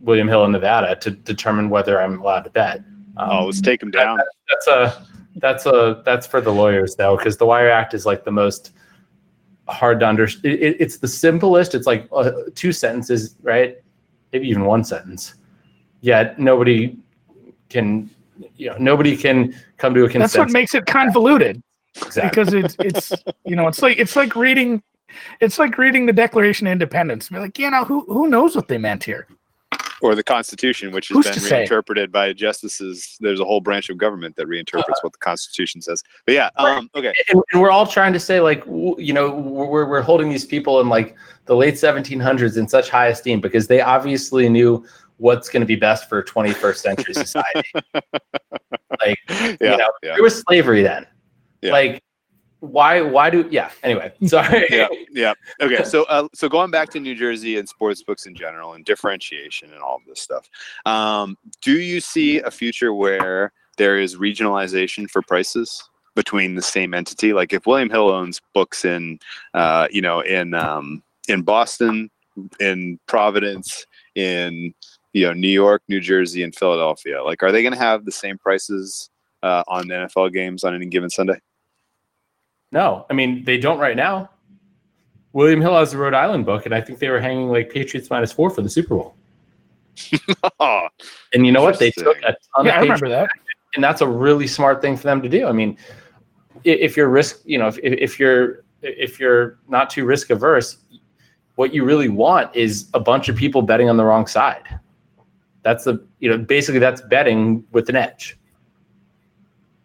[0.00, 2.78] William Hill in Nevada to determine whether I'm allowed to bet.
[3.16, 4.16] Um, oh, let's take them down.
[4.16, 5.06] That, that's a
[5.40, 8.72] that's a that's for the lawyers though, because the Wire Act is like the most
[9.68, 10.54] hard to understand.
[10.54, 11.74] It, it's the simplest.
[11.74, 13.78] It's like uh, two sentences, right?
[14.32, 15.34] Maybe even one sentence.
[16.00, 16.96] Yet nobody
[17.68, 18.10] can,
[18.56, 20.32] you know, nobody can come to a consensus.
[20.32, 21.62] That's what makes it convoluted.
[21.96, 22.28] Exactly.
[22.28, 24.82] Because it's it's you know it's like it's like reading
[25.40, 27.28] it's like reading the Declaration of Independence.
[27.28, 29.26] Be like, you know, who who knows what they meant here?
[30.00, 32.12] Or the Constitution, which has Who's been reinterpreted say?
[32.12, 33.16] by justices.
[33.20, 36.02] There's a whole branch of government that reinterprets uh, what the Constitution says.
[36.26, 37.12] But yeah, um, okay.
[37.30, 40.80] And, and, we're all trying to say like, you know, we're we're holding these people
[40.80, 44.84] in like the late 1700s in such high esteem because they obviously knew
[45.16, 47.70] what's going to be best for 21st century society.
[49.04, 50.14] like, yeah, you know, yeah.
[50.14, 51.06] there was slavery then.
[51.62, 51.72] Yeah.
[51.72, 52.02] Like
[52.60, 54.66] why why do yeah anyway sorry.
[54.70, 55.34] Yeah yeah.
[55.60, 58.84] Okay so uh, so going back to new jersey and sports books in general and
[58.84, 60.48] differentiation and all of this stuff
[60.86, 66.94] um, do you see a future where there is regionalization for prices between the same
[66.94, 67.32] entity?
[67.32, 69.18] Like if william hill owns books in
[69.54, 72.10] uh, you know in um, in boston
[72.60, 74.74] in providence in
[75.12, 78.12] you know new york new jersey and philadelphia like are they going to have the
[78.12, 79.10] same prices
[79.42, 81.38] uh, on nfl games on any given sunday
[82.72, 84.30] no, I mean they don't right now.
[85.32, 88.10] William Hill has a Rhode Island book, and I think they were hanging like Patriots
[88.10, 89.16] minus four for the Super Bowl.
[91.32, 91.78] and you know what?
[91.78, 93.28] They took a ton yeah, I remember that,
[93.74, 95.46] and that's a really smart thing for them to do.
[95.46, 95.76] I mean,
[96.64, 100.78] if you're risk, you know, if, if you're if you're not too risk averse,
[101.56, 104.62] what you really want is a bunch of people betting on the wrong side.
[105.62, 108.38] That's the you know basically that's betting with an edge.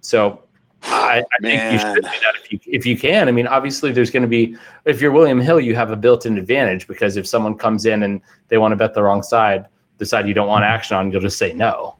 [0.01, 0.43] So
[0.85, 3.27] I, I think you should do that if you if you can.
[3.27, 6.37] I mean, obviously, there's going to be if you're William Hill, you have a built-in
[6.37, 9.67] advantage because if someone comes in and they want to bet the wrong side,
[9.97, 11.97] the side you don't want action on, you'll just say no.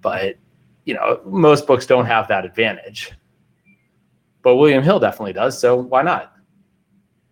[0.00, 0.36] But
[0.84, 3.12] you know, most books don't have that advantage.
[4.42, 6.32] But William Hill definitely does, so why not?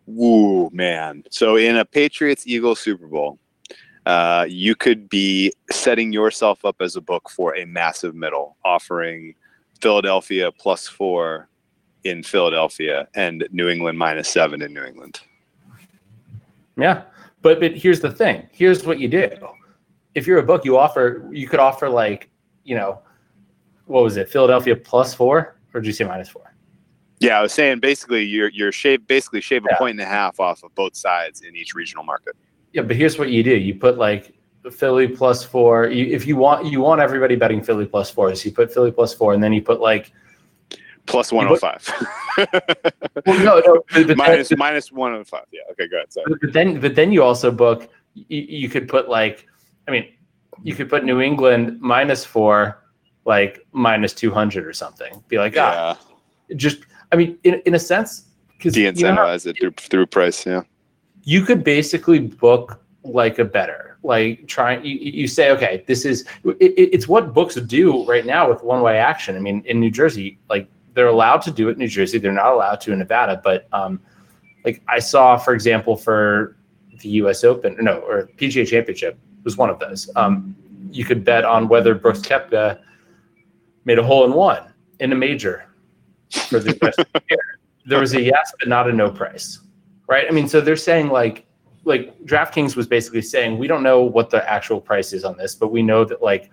[0.07, 1.25] Woo, man!
[1.31, 3.39] So in a Patriots Eagles Super Bowl,
[4.07, 9.35] uh, you could be setting yourself up as a book for a massive middle, offering
[9.81, 11.49] Philadelphia plus four
[12.05, 15.21] in Philadelphia and New England minus seven in New England.
[16.77, 17.03] Yeah.
[17.43, 18.49] But but here's the thing.
[18.53, 19.31] Here's what you do.
[20.15, 22.31] If you're a book, you offer you could offer like,
[22.65, 23.01] you know,
[23.87, 26.55] what was it, Philadelphia plus four, or did you say minus four?
[27.21, 30.41] Yeah, I was saying basically you're you're shave basically shave a point and a half
[30.41, 32.35] off of both sides in each regional market.
[32.73, 33.57] Yeah, but here's what you do.
[33.57, 34.35] You put like
[34.73, 35.89] Philly plus four.
[35.89, 38.35] You, if you want, you want everybody betting Philly plus four.
[38.35, 40.13] So you put Philly plus four, and then you put like
[41.07, 41.89] plus one hundred five.
[43.27, 45.47] well, no, no, but, but minus, minus one hundred oh five.
[45.53, 45.61] Yeah.
[45.73, 45.89] Okay.
[45.89, 46.13] Good.
[46.13, 46.35] Sorry.
[46.41, 47.89] But then, but then you also book.
[48.15, 49.47] You, you could put like,
[49.89, 50.13] I mean,
[50.63, 52.85] you could put New England minus four,
[53.25, 55.23] like minus two hundred or something.
[55.29, 55.99] Be like, ah,
[56.49, 56.57] yeah.
[56.57, 56.81] just.
[57.13, 58.27] I mean, in in a sense,
[58.61, 60.47] 'cause de you know it through through price.
[60.47, 60.63] Yeah.
[61.23, 66.25] you could basically book like a better like trying you, you say okay this is
[66.45, 69.37] it, it- it's what books do right now with one way action.
[69.37, 72.19] I mean in new jersey like they're allowed to do it in new jersey.
[72.19, 73.41] They're not allowed to in nevada.
[73.45, 74.01] But um
[74.65, 76.57] like i saw for example for
[77.01, 80.11] the us open no or pga championship was one of those.
[80.17, 80.55] Um
[80.91, 82.81] you could bet on whether brooks koepka
[83.85, 85.67] made a hole in one in a major
[86.49, 86.73] for the
[87.87, 89.61] there was a yes but not a no price
[90.11, 90.27] right?
[90.29, 91.47] I mean, so they're saying like
[91.91, 95.57] like DraftKings was basically saying we don't know what the actual price is on this,
[95.57, 96.51] but we know that like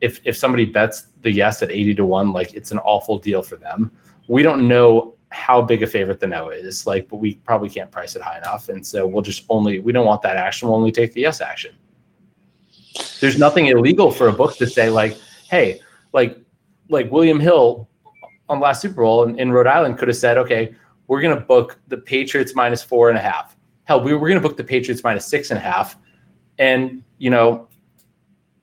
[0.00, 3.42] if if somebody bets the yes at 80 to 1, like it's an awful deal
[3.42, 3.90] for them.
[4.28, 7.90] We don't know how big a favorite the no is, like, but we probably can't
[7.90, 8.68] price it high enough.
[8.68, 11.40] And so we'll just only we don't want that action, we'll only take the yes
[11.40, 11.74] action.
[13.20, 15.18] There's nothing illegal for a book to say like,
[15.50, 15.80] hey,
[16.12, 16.38] like
[16.88, 17.88] like William Hill
[18.48, 20.72] on last Super Bowl in, in Rhode Island could have said, okay,
[21.08, 23.57] we're to book the Patriots minus four and a half.
[23.88, 25.96] Hell, we were going to book the Patriots minus six and a half,
[26.58, 27.68] and you know,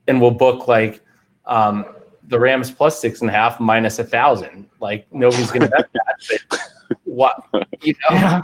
[0.08, 1.02] and we'll book like
[1.48, 1.84] um,
[2.28, 4.70] the Rams plus six and a half minus a thousand.
[4.80, 6.40] Like nobody's going to bet that.
[6.52, 6.60] But
[7.06, 7.44] what
[7.82, 8.42] you know, Yeah.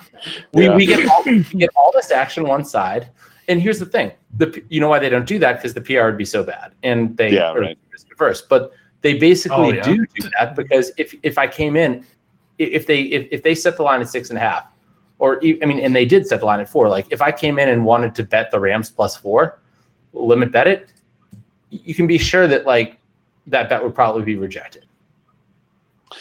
[0.53, 0.75] we, Yeah.
[0.75, 3.09] we get all, we get all this action one side.
[3.47, 6.05] And here's the thing: the you know why they don't do that because the PR
[6.05, 7.77] would be so bad, and they Yeah, are right.
[8.17, 8.49] risk.
[8.49, 8.71] But
[9.01, 9.83] they basically Oh, yeah.
[9.83, 12.03] do do that because if if I came in,
[12.57, 14.65] if they if, if they set the line at six and a half,
[15.21, 16.89] or I mean, and they did set the line at four.
[16.89, 19.59] Like if I came in and wanted to bet the Rams plus four,
[20.13, 20.91] limit bet it,
[21.69, 22.97] you can be sure that like
[23.45, 24.85] that bet would probably be rejected.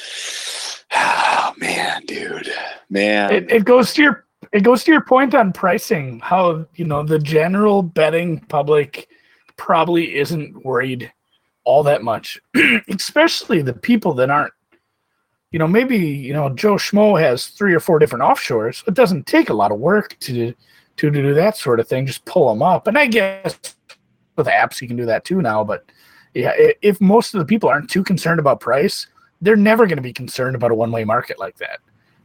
[0.92, 2.52] Oh man, dude,
[2.88, 3.32] man.
[3.32, 7.04] it, it goes to your it goes to your point on pricing how you know
[7.04, 9.08] the general betting public
[9.56, 11.12] probably isn't worried
[11.62, 12.40] all that much
[12.88, 14.52] especially the people that aren't
[15.50, 18.86] you know maybe you know joe schmo has three or four different offshores.
[18.86, 20.54] It doesn't take a lot of work to
[20.96, 22.06] to do that sort of thing.
[22.06, 22.86] Just pull them up.
[22.86, 23.58] And i guess
[24.36, 25.84] with apps you can do that too now but
[26.34, 29.06] yeah if most of the people aren't too concerned about price
[29.42, 31.80] they're never going to be concerned about a one-way market like that.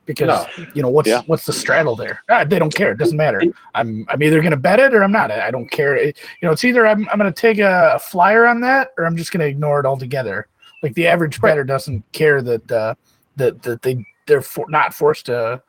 [0.06, 0.66] Because No.
[0.76, 1.22] you know what's Yeah.
[1.26, 2.22] what's the straddle there?
[2.30, 2.92] Ah, they don't care.
[2.92, 3.42] It doesn't matter.
[3.74, 5.32] I'm i'm either going to bet it or i'm not.
[5.32, 5.96] I don't care.
[5.96, 9.06] It- you know it's either i'm, I'm going to take a, flyer on that or
[9.06, 10.48] i'm just going to ignore it altogether.
[10.84, 12.94] Like the average better doesn't care that uh
[13.36, 15.62] that that they they're for, not forced to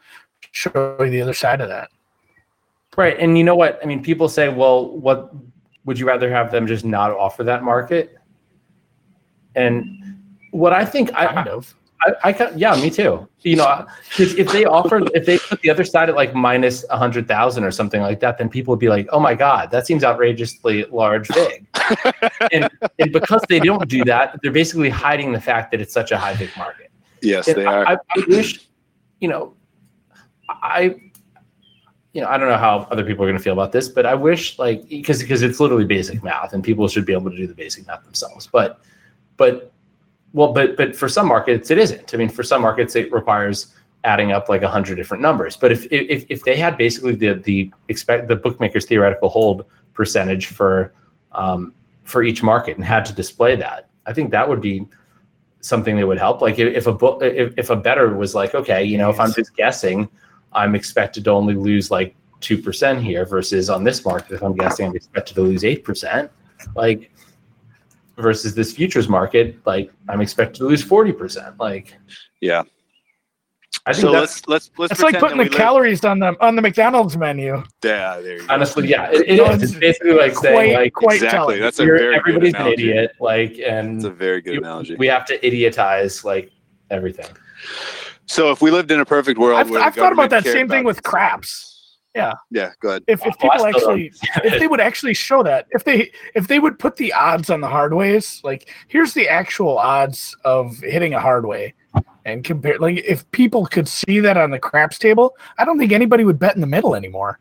[0.53, 1.91] show you the other side of that
[2.97, 3.19] Right.
[3.19, 3.79] And you know what?
[3.83, 5.33] I mean, people say, well, what
[5.85, 8.17] would you rather have them just not offer that market?
[9.55, 10.19] And
[10.51, 13.29] what I think, I, kind of I, I can, yeah, me too.
[13.43, 13.87] You know,
[14.17, 17.29] 'cause if they offer, if they put the other side at like minus a hundred
[17.29, 20.03] thousand or something like that, then people would be like, oh my God, that seems
[20.03, 21.67] outrageously large, big.
[22.53, 26.13] and, and because they don't do that, they're basically hiding the fact that it's such
[26.13, 26.86] a high, big market.
[27.23, 27.87] Yes, And they are.
[27.87, 27.99] I,
[28.29, 28.69] wish,
[29.21, 29.55] you know,
[30.49, 30.97] I,
[32.13, 34.07] you know, I don't know how other people are going to feel about this, but
[34.07, 37.37] I wish, like, because because it's literally basic math, and people should be able to
[37.37, 38.47] do the basic math themselves.
[38.47, 38.81] But,
[39.37, 39.73] but,
[40.33, 42.15] well, but but for some markets, it isn't.
[42.15, 45.57] I mean, for some markets, it requires adding up like a hundred different numbers.
[45.57, 50.47] But if if if they had basically the the expect the bookmakers theoretical hold percentage
[50.47, 50.95] for
[51.33, 54.87] um, for each market and had to display that, I think that would be
[55.61, 56.41] something that would help.
[56.41, 59.33] Like if, a book, if, if a better was like, okay, you know, if I'm
[59.33, 60.09] just guessing,
[60.53, 64.55] I'm expected to only lose like two percent here versus on this market, if I'm
[64.55, 66.31] guessing, I'm expected to lose eight percent.
[66.75, 67.11] Like
[68.17, 71.59] versus this futures market, like I'm expected to lose forty percent.
[71.59, 71.97] Like
[72.41, 72.63] yeah.
[73.89, 74.93] I think So that's let's let's let's.
[74.95, 78.39] it's like putting the we live- calories on the on the mcdonald's menu Yeah, there
[78.39, 78.53] you go.
[78.53, 79.63] honestly, yeah, it, it No, is.
[79.63, 81.31] it's It's basically like saying quite like quite exactly.
[81.39, 81.61] telling.
[81.61, 82.91] That's a you're- very everybody's good an analogy.
[82.91, 83.13] idiot.
[83.21, 84.97] Like and It's a very good you- analogy.
[84.97, 86.51] we have to idiotize like
[86.91, 87.27] everything.
[88.27, 90.55] so if we lived in a perfect world, I've, where I've thought about that cared
[90.57, 91.76] same thing about- with craps
[92.17, 92.71] Yeah, Yeah.
[92.81, 93.05] go ahead.
[93.07, 94.13] if, if Oh, people still don't actually
[94.45, 97.61] if they would actually show that if they if they would put the odds on
[97.61, 101.75] the hard ways like here's the actual odds of hitting a hard way.
[102.25, 105.93] And compare like if people could see that on the craps table i don't think
[105.93, 107.39] anybody would bet in the middle anymore.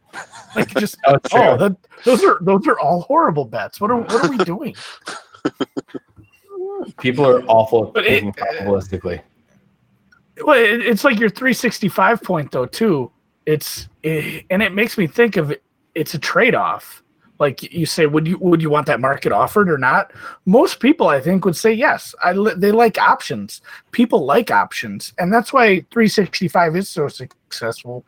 [0.55, 3.79] Like just Oh, oh that, those are those are all horrible bets.
[3.81, 4.75] What are what are we doing?
[6.99, 9.21] People are awful at But it- probabilistically.
[10.45, 13.11] well it, it's like your 365 point though too
[13.45, 15.63] it's eh, and it makes me think of it
[15.95, 17.01] it's a trade-off.
[17.39, 20.13] Like you say would you would you want that market offered or not?
[20.45, 22.15] Most people i think would say yes.
[22.23, 23.61] I they like options.
[23.91, 25.13] People like options.
[25.17, 28.05] And that's why 365 is so successful.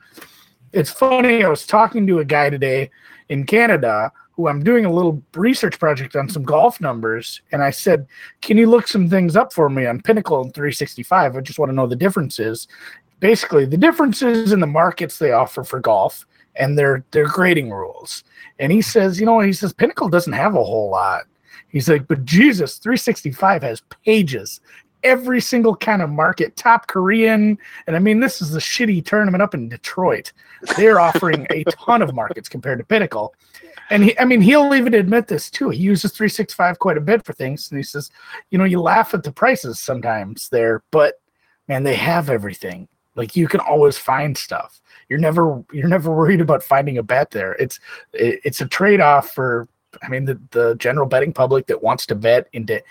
[0.72, 2.90] It's funny i was talking to a guy today
[3.30, 7.42] in canada who i'm doing a little research project on some golf numbers.
[7.52, 8.08] And i said
[8.42, 11.70] can you look some things up for me on pinnacle and 365 i just want
[11.70, 12.68] to know the differences
[13.20, 18.24] basically the differences in the markets they offer for golf and their their grading rules.
[18.60, 21.24] And he says, you know, he says Pinnacle doesn't have a whole lot.
[21.70, 24.62] He's like, but Jesus, 365 has pages,
[25.04, 27.58] every single kind of market, top Korean.
[27.86, 30.32] And I mean, this is a shitty tournament up in Detroit.
[30.78, 33.36] They're offering a ton of markets compared to Pinnacle.
[33.90, 35.70] And he, I mean, he'll even admit this too.
[35.70, 37.70] He uses 365 quite a bit for things.
[37.70, 38.12] And he says,
[38.50, 41.22] you know, you laugh at the prices sometimes there, but
[41.68, 42.88] man, they have everything.
[43.18, 44.80] Like you can always find stuff.
[45.10, 47.54] You're never you're never worried about finding a bet there.
[47.54, 47.80] It's
[48.14, 49.68] it, it's a trade off for
[50.04, 52.82] I mean the the general betting public that wants to bet into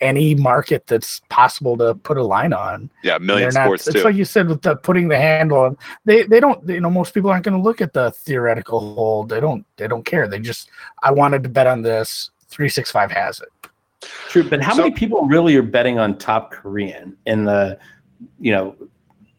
[0.00, 2.90] any market that's possible to put a line on.
[3.04, 4.02] Yeah, million not- sports It's too.
[4.02, 5.78] like you said with the putting the handle on.
[6.04, 9.28] They they don't you know most people aren't going to look at the theoretical hold.
[9.28, 10.26] They don't they don't care.
[10.26, 10.70] They just
[11.02, 12.30] I wanted to bet on this.
[12.48, 13.48] Three six five has it.
[14.28, 17.78] True, but how So- many people really are betting on top Korean in the,
[18.40, 18.74] you know,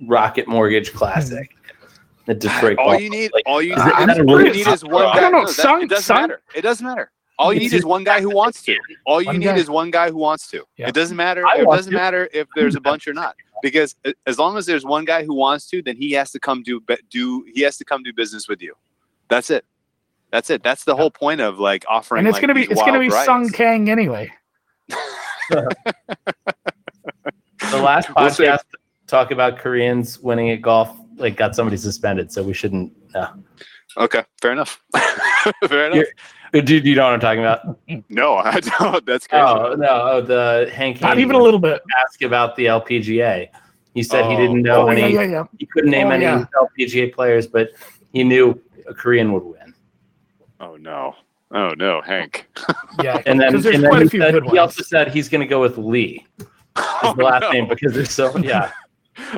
[0.05, 1.55] Rocket Mortgage Classic,
[2.25, 2.77] the Detroit?
[2.77, 3.93] all you need, Like, all you, is need- it-
[4.29, 5.11] all is you need is one guy.
[5.13, 6.41] I don't know, No, that- Sung- it doesn't Sung- matter.
[6.55, 7.11] It doesn't matter.
[7.39, 8.75] All you It's need just- is one guy who wants to.
[9.05, 9.55] All you One need guy.
[9.57, 10.63] is one guy who wants to.
[10.75, 10.87] Yeah.
[10.87, 11.45] It doesn't matter.
[11.45, 11.95] I It doesn't to.
[11.97, 13.35] matter if there's a bunch or not.
[13.61, 13.95] Because
[14.25, 16.81] as long as there's one guy who wants to, then he has to come do
[17.11, 18.73] do he has to come do business with you.
[19.29, 19.65] That's it.
[20.31, 20.63] That's it.
[20.63, 22.19] That's the whole point of like offering.
[22.19, 23.49] And it's like, gonna be it's gonna wild be Sung.
[23.49, 24.31] Kang anyway.
[25.49, 25.75] the
[27.73, 28.61] last We'll podcast
[29.07, 32.91] talk about Koreans winning at golf like got somebody suspended, so we shouldn't.
[33.15, 33.27] Uh,
[33.97, 34.79] Okay, fair enough.
[35.67, 36.05] fair enough.
[36.53, 37.79] You're- dude, you know what I'm talking about?
[38.09, 39.03] No, I don't.
[39.07, 39.41] That's crazy.
[39.43, 41.01] Oh no, oh, the Hank.
[41.01, 41.81] Not Haney even a little bit.
[42.05, 43.47] Ask about the LPGA.
[43.95, 44.37] He said he Oh.
[44.37, 45.01] didn't know Oh, any.
[45.01, 45.43] yeah, yeah, yeah.
[45.57, 46.45] He couldn't name Oh, any yeah.
[46.77, 47.71] LPGA players, but
[48.13, 49.73] he knew a Korean would win.
[50.59, 51.15] Oh no.
[51.51, 52.47] Oh no, Hank.
[53.01, 55.77] Yeah, And then, and then he, said- he also said he's going to go with
[55.79, 56.45] Lee as
[57.03, 57.51] Oh last no.
[57.51, 58.71] name because there's so yeah.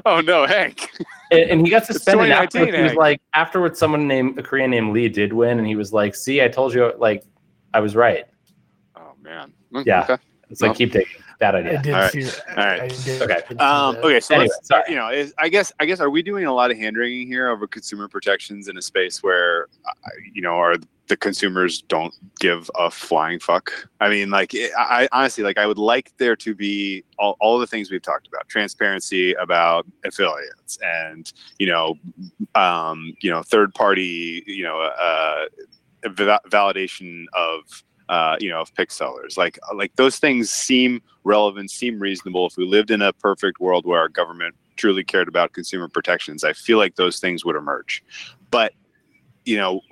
[0.06, 0.90] Oh no, Hank.
[1.32, 2.78] And, and he got suspended 2019, afterwards.
[2.78, 5.94] He was like afterwards, someone named a Korean named Lee did win, and he was
[5.94, 7.24] like, "See, I told you, like,
[7.74, 8.26] I was right."
[8.96, 9.54] Oh man.
[9.74, 10.04] Mm, Yeah.
[10.10, 10.18] Okay.
[10.50, 11.82] It's like keep taking bad I idea.
[11.82, 12.12] did All right.
[12.12, 12.50] see that.
[12.50, 12.82] All right.
[12.82, 13.34] I did- Okay.
[13.34, 14.84] I did Um, okay, so Anyway, let's sorry.
[14.90, 17.28] you know, is, I guess I guess are we doing a lot of hand wringing
[17.28, 19.92] here over consumer protections in a space where uh,
[20.34, 20.76] you know are
[21.08, 23.72] the consumers don't give a flying fuck?
[24.00, 27.36] I mean, like it, I I- honestly like I would like there to be all,
[27.40, 31.96] all the things we've talked about, transparency about affiliates, and you know,
[32.56, 35.46] um, you know, third party, you know, uh,
[36.06, 39.38] validation of uh, you know, of pick sellers.
[39.38, 42.48] Like like those things seem relevant, seem reasonable.
[42.48, 46.44] If we lived in a perfect world where our government truly cared about consumer protections,
[46.44, 48.04] I feel like those things would emerge.
[48.52, 48.74] But
[49.46, 49.89] you know, uh,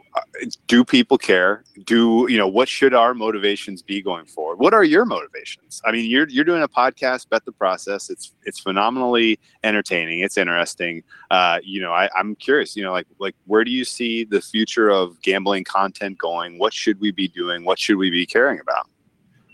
[0.67, 1.63] do people care?
[1.85, 4.59] Do you know what should our motivations be going forward?
[4.59, 5.81] What are your motivations?
[5.85, 8.09] I mean, you're you're doing a podcast, bet the process.
[8.09, 10.19] It's it's phenomenally entertaining.
[10.19, 11.03] It's interesting.
[11.31, 12.75] Uh, you know, I, I'm curious.
[12.75, 16.59] You know, like like where do you see the future of gambling content going?
[16.59, 17.65] What should we be doing?
[17.65, 18.89] What should we be caring about?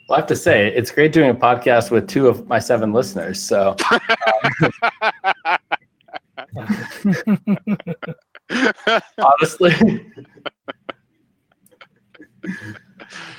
[0.10, 2.92] Well, I have to say, it's great doing a podcast with two of my seven
[2.92, 3.42] listeners.
[3.42, 3.76] So
[9.18, 10.06] honestly,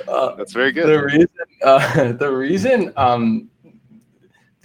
[0.09, 0.87] uh, That's very good.
[0.87, 1.29] the reason,
[1.65, 3.51] uh, the reason, um,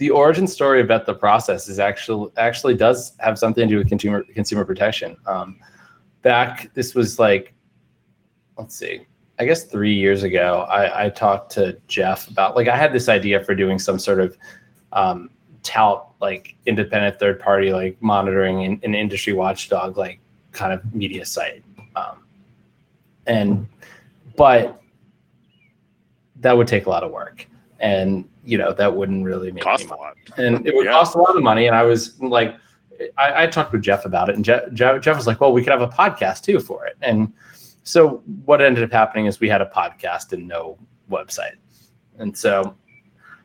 [0.00, 3.88] the origin story about the process is actually actually does have something to do with
[3.88, 5.14] consumer consumer protection.
[5.26, 5.58] Um,
[6.22, 7.52] back, this was like,
[8.56, 9.06] let's see,
[9.38, 10.66] I guess three years ago.
[10.70, 14.20] I, I talked to Jeff about like I had this idea for doing some sort
[14.20, 14.38] of
[14.94, 15.28] um,
[15.62, 20.20] tout like independent third party like monitoring and an industry watchdog like
[20.52, 21.62] kind of media site,
[21.94, 22.24] um,
[23.26, 23.68] and
[24.40, 24.80] but
[26.36, 27.46] that would take a lot of work.
[27.78, 30.14] And you know that wouldn't really make Cost a lot.
[30.38, 30.92] and it would Yeah.
[30.92, 31.66] cost a lot of money.
[31.66, 32.56] And i was like
[33.18, 34.36] i, I talked with jeff about it.
[34.36, 36.96] And jeff, jeff, jeff was like well we could have a podcast too for it.
[37.02, 37.32] And
[37.82, 40.78] so what ended up happening is we had a podcast and no
[41.10, 41.56] website.
[42.18, 42.74] And so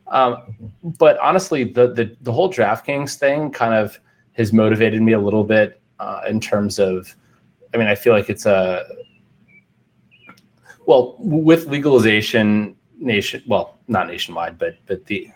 [0.08, 0.34] um,
[0.98, 3.98] but honestly the, the the whole draftkings thing kind of
[4.32, 7.14] has motivated me a little bit uh, in terms of
[7.72, 8.84] i mean i feel like it's a
[10.86, 15.30] well with legalization nation well not nationwide but but the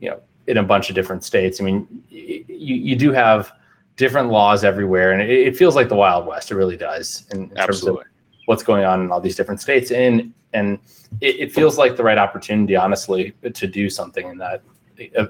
[0.00, 3.52] you know in a bunch of different states i mean you, you do have
[3.96, 7.42] different laws everywhere and it, it feels like the wild west it really does in,
[7.42, 8.04] in terms of Absolutely.
[8.46, 10.78] what's going on in all these different states and and
[11.20, 14.62] it, it feels like the right opportunity honestly to do something in that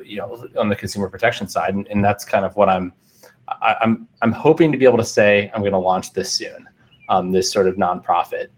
[0.05, 2.93] you know on the consumer protection side and, and that's kind of what i'm
[3.49, 6.69] I, i'm i'm hoping to be able to say i'm going to launch this soon
[7.09, 8.49] um, this sort of nonprofit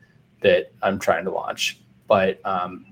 [0.44, 2.86] that i'm trying to launch but um,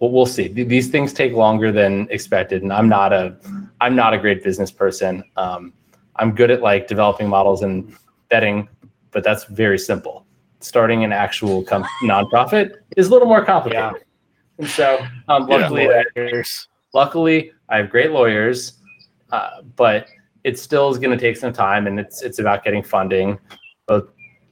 [0.00, 0.48] well, we'll see.
[0.48, 3.36] These things take longer than expected, and I'm not a,
[3.80, 5.24] I'm not a great business person.
[5.36, 5.72] Um,
[6.16, 7.94] I'm good at like developing models and
[8.28, 8.68] betting,
[9.10, 10.26] but that's very simple.
[10.60, 13.92] Starting an actual com- nonprofit is a little more complicated.
[13.94, 14.02] Yeah.
[14.58, 16.68] And so, um, luckily, Lawyers.
[16.92, 18.80] luckily, I have great lawyers,
[19.30, 20.08] uh, but
[20.44, 23.38] it still is going to take some time, and it's it's about getting funding,
[23.86, 24.08] both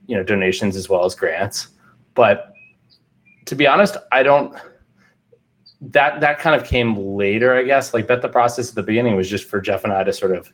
[0.07, 1.68] you know donations as well as grants.
[2.15, 2.53] But
[3.47, 4.57] to be honest, I don't.
[5.81, 7.93] That that kind of came later, I guess.
[7.93, 10.33] Like bet the process at the beginning was just for Jeff and I to sort
[10.35, 10.51] of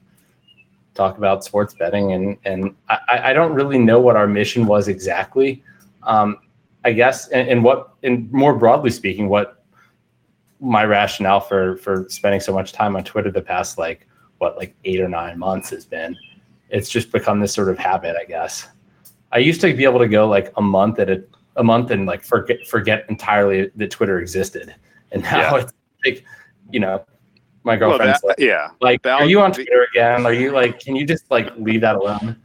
[0.95, 4.89] talk about sports betting, and and I, I don't really know what our mission was
[4.89, 5.63] exactly.
[6.03, 6.39] Um,
[6.85, 9.63] I guess, and, and what, and more broadly speaking, what
[10.61, 14.07] my rationale for for spending so much time on Twitter the past like
[14.39, 16.17] what like eight or nine months has been.
[16.71, 18.69] It's just become this sort of habit, I guess.
[19.33, 21.23] I used to be able to go like a month at a
[21.57, 24.75] a month and like forget forget entirely that Twitter existed,
[25.13, 25.63] and now Yeah.
[25.63, 25.73] it's
[26.05, 26.25] like
[26.71, 27.05] you know
[27.65, 28.71] my Well, girlfriend's that- like, yeah.
[28.81, 30.25] like that are you on would be- Twitter again?
[30.27, 32.37] Are you like can you just like leave that alone?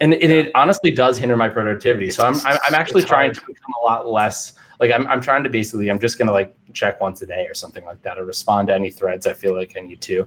[0.00, 2.10] And, and it honestly does hinder my productivity.
[2.10, 3.34] So I'm I'm, I'm actually It's trying hard.
[3.36, 6.54] to become a lot less like I'm I'm trying to basically I'm just gonna like
[6.72, 9.54] check once a day or something like that or respond to any threads I feel
[9.54, 10.26] like I need to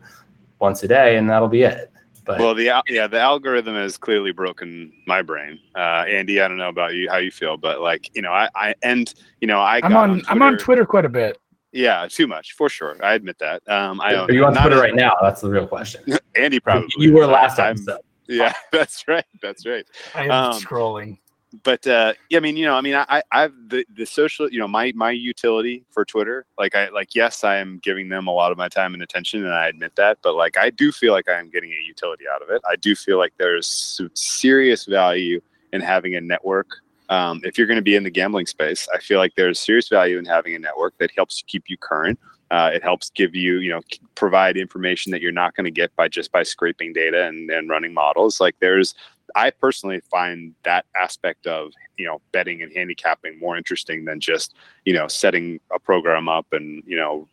[0.60, 1.92] once a day and that'll be it.
[2.26, 5.60] But Well, the yeah, the algorithm has clearly broken my brain.
[5.76, 8.50] Uh, Andy, I don't know about you, how you feel, but like you know, I,
[8.56, 11.38] I and you know, I I'm got on, I'm on Twitter quite a bit.
[11.72, 12.96] Yeah, too much for sure.
[13.04, 13.62] I admit that.
[13.70, 15.14] Um, I own are you on Twitter as- right now?
[15.22, 16.02] That's the real question.
[16.36, 16.88] Andy probably.
[16.98, 17.28] you were is.
[17.30, 17.84] last I'm- time.
[17.84, 18.00] So.
[18.28, 19.26] Yeah, that's right.
[19.42, 19.86] That's right.
[20.16, 21.20] I am Um, scrolling.
[21.64, 24.60] But uh yeah i mean you know i mean i i've the the social you
[24.60, 28.32] know my my utility for twitter like i like yes i am giving them a
[28.32, 31.14] lot of my time and attention and i admit that but like i do feel
[31.14, 32.62] like i am getting a utility out of it.
[32.70, 35.42] I do feel like there's serious value
[35.74, 36.68] in having a network.
[37.10, 39.90] Um, if you're going to be in the gambling space i feel like there's serious
[39.90, 42.20] value in having a network that helps keep you current.
[42.52, 43.82] Uh, it helps give you you know
[44.14, 47.70] provide information that you're not going to get by just by scraping data and, and
[47.70, 48.40] running models.
[48.40, 48.94] Like there's
[49.36, 54.56] I personally find that aspect of you know betting and handicapping more interesting than just
[54.86, 57.28] you know setting a program up and you know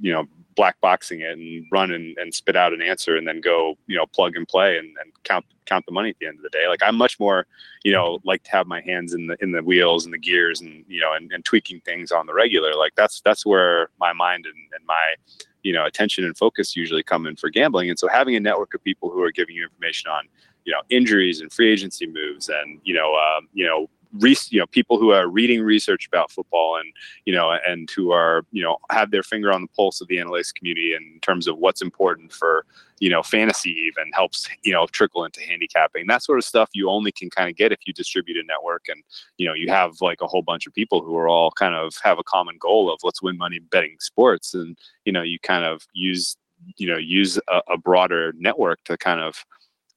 [0.00, 3.40] you know black boxing it and run and, and spit out an answer and then
[3.40, 6.38] go you know plug and play and, and count count the money at the end
[6.38, 6.66] of the day.
[6.68, 7.46] Like i'm much more
[7.84, 10.60] you know like to have my hands in the in the wheels and the gears
[10.60, 12.74] and you know and, and tweaking things on the regular.
[12.74, 15.14] Like that's that's where my mind and, and my
[15.62, 17.90] you know attention and focus usually come in for gambling.
[17.90, 20.28] And so having a network of people who are giving you information on
[20.66, 23.88] you know injuries and free agency moves and you know um, you know
[24.20, 26.92] re- you know people who are reading research about football and
[27.24, 30.16] you know and who are you know have their finger on the pulse of the
[30.16, 32.64] analytics community in terms of what's important for
[32.98, 36.88] you know fantasy even helps you know trickle into handicapping that sort of stuff you
[36.88, 39.02] only can kind of get if you distribute a network and
[39.38, 41.94] you know you have like a whole bunch of people who are all kind of
[42.02, 45.64] have a common goal of let's win money betting sports and you know you kind
[45.64, 46.36] of use
[46.76, 49.44] you know use a, a broader network to kind of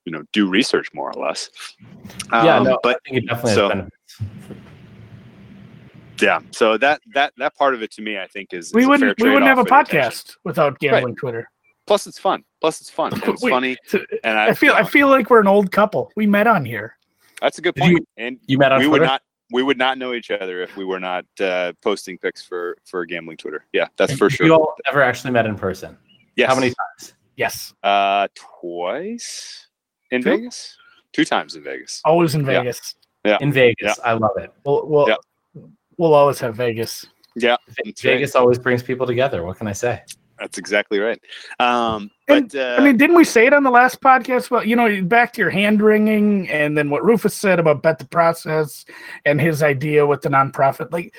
[0.06, 1.50] you know do research more or less
[2.32, 4.18] yeah, Um, no, but I think it definitely so- benefits.
[6.22, 8.88] yeah so that that that part of it to me i think is, We is
[8.88, 10.12] a wouldn't fair we wouldn't have a trade-off attention.
[10.12, 11.50] podcast without gambling Twitter.
[11.88, 14.74] plus it's fun plus it's fun and it's Wait, funny so- and I, I feel
[14.74, 16.12] I feel like we're an old couple.
[16.16, 16.98] We met on here.
[17.42, 17.92] that's a good point.
[17.92, 19.02] you- point and You met on we Twitter.
[19.02, 19.22] would not
[19.52, 23.06] we would not know each other if we were not uh, posting pics for for
[23.06, 25.98] gambling twitter yeah that's for sure You all ever actually met in person?
[26.36, 27.14] yes How many times?
[27.38, 29.69] Yes, uh twice
[30.12, 30.30] in Two?
[30.32, 30.78] vegas
[31.14, 32.96] two times in vegas always in Vegas.
[33.26, 33.38] Yeah.
[33.40, 33.42] Vegas.
[33.42, 34.00] In Vegas.
[34.06, 34.54] I love it.
[34.66, 35.16] We'll we'll, Yeah.
[35.98, 37.06] we'll always have Vegas.
[37.36, 38.14] yeah that's right.
[38.14, 39.44] Vegas always brings people together.
[39.44, 40.04] What can I say?
[40.40, 41.20] that's exactly right
[41.60, 44.50] um And, but uh, I mean, didn't we say it on the last podcast?
[44.50, 48.00] Well, you know, back to your hand wringing, and then what Rufus said about bet
[48.00, 48.86] the process
[49.26, 50.94] and his idea with the nonprofit.
[50.94, 51.14] Like,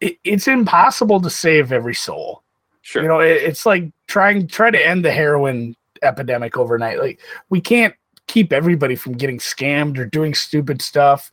[0.00, 2.42] it, it's impossible to save every soul.
[2.82, 6.98] sure You know, it, it's like trying try to end the heroin epidemic overnight.
[6.98, 7.94] Like, we can't
[8.26, 11.30] keep everybody from getting scammed or doing stupid stuff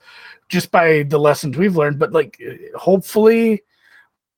[0.50, 2.00] just by the lessons we've learned.
[2.00, 2.40] But like,
[2.76, 3.64] hopefully,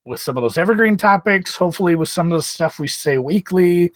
[0.04, 3.92] with some of those evergreen topics, hopefully with some of the stuff we say weekly,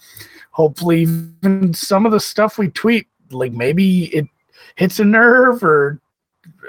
[0.51, 4.27] hopefully even some of the stuff we tweet, like maybe it
[4.75, 5.99] hits a nerve or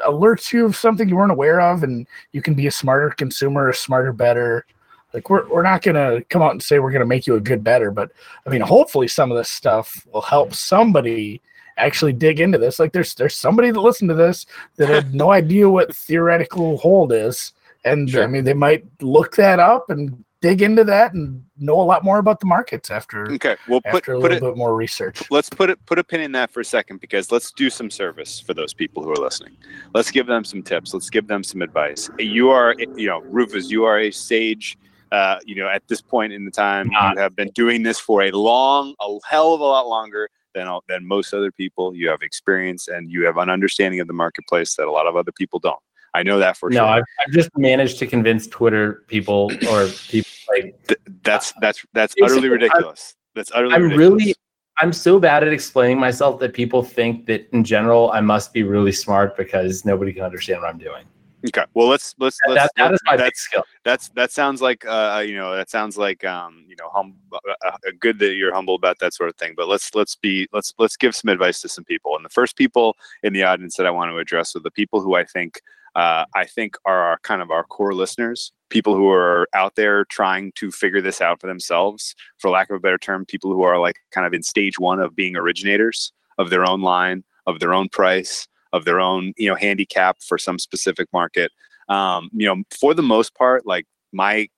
[0.07, 3.68] alerts you of something you weren't aware of, and you can be a smarter consumer,
[3.68, 4.64] a smarter better.
[5.12, 7.62] Like we're we're not gonna come out and say we're gonna make you a good
[7.62, 8.12] better, but
[8.47, 11.43] I mean, hopefully some of this stuff will help somebody
[11.76, 12.78] actually dig into this.
[12.78, 14.46] Like there's there's somebody that listened to this
[14.76, 17.52] that had no idea what theoretical hold is.
[17.84, 18.24] And Sure.
[18.24, 22.02] I mean they might look that up and dig into that and know a lot
[22.02, 24.74] more about the markets after okay we'll put after a put little it bit more
[24.74, 25.22] research.
[25.30, 27.88] let's put it put a pin in that for a second because let's do some
[27.88, 29.56] service for those people who are listening.
[29.94, 30.92] Let's give them some tips.
[30.92, 32.10] Let's give them some advice.
[32.18, 34.76] You are, you know, Rufus, you are a sage.
[35.12, 37.14] Uh, you know, at this point in the time, Not.
[37.14, 40.68] you have been doing this for a long, a hell of a lot longer than
[40.88, 41.94] than most other people.
[41.94, 45.16] You have experience and you have an understanding of the marketplace that a lot of
[45.16, 45.78] other people don't.
[46.14, 46.86] I know that for no, sure.
[46.86, 51.84] I've, I've just managed to convince Twitter people or people like Th- that's uh, that's
[51.92, 53.14] that's utterly ridiculous.
[53.34, 54.12] That's utterly I'm ridiculous.
[54.12, 54.34] really
[54.78, 58.62] I'm so bad at explaining myself that people think that in general I must be
[58.62, 61.05] really smart because nobody can understand what I'm doing.
[61.47, 61.64] Okay.
[61.74, 63.64] Well, let's let's That, let's that is my big that's skill.
[63.84, 67.38] that's that sounds like uh you know that sounds like um you know hum, uh,
[67.64, 70.72] uh, good that you're humble about that sort of thing but let's let's be let's
[70.78, 73.86] let's give some advice to some people and the first people in the audience that
[73.86, 75.61] i want to address are the people who i think
[75.95, 80.05] uh, i think are our, kind of our core listeners people who are out there
[80.07, 83.62] trying to figure this out for themselves for lack of a better term people who
[83.62, 87.59] are like kind of in stage one of being originators of their own line of
[87.61, 91.50] their own price of their own you know handicap for some specific market
[91.88, 94.48] um, you know, for the most part, like my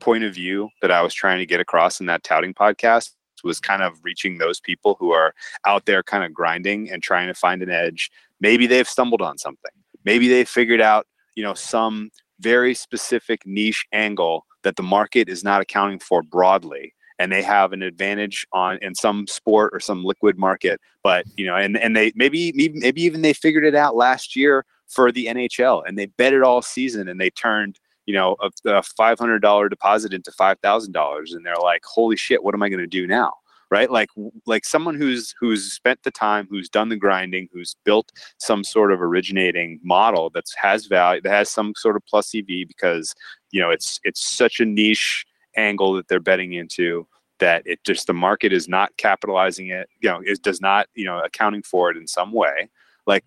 [0.00, 3.10] point of view that I was trying to get across in that touting podcast
[3.42, 5.34] was kind of reaching those people who are
[5.66, 8.10] out there kind of grinding and trying to find an edge.
[8.40, 9.70] Maybe they've stumbled on something.
[10.04, 15.44] Maybe they figured out, you know, some very specific niche angle that the market is
[15.44, 20.04] not accounting for broadly and they have an advantage on in some sport or some
[20.04, 23.96] liquid market but you know and and they maybe maybe, even they figured it out
[23.96, 28.14] last year for the NHL and they bet it all season and they turned you
[28.14, 32.68] know a, a $500 deposit into $5000 and they're like holy shit what am i
[32.68, 33.32] going to do now?
[33.70, 33.90] Right?
[33.90, 34.10] Like
[34.46, 38.92] like someone who's who's spent the time who's done the grinding who's built some sort
[38.92, 43.14] of originating model that has value that has some sort of plus ev because
[43.50, 45.24] you know it's it's such a niche
[45.56, 47.06] angle that they're betting into
[47.40, 51.04] that it just the market is not capitalizing it you know it does not you
[51.04, 52.68] know accounting for it in some way.
[53.06, 53.24] Like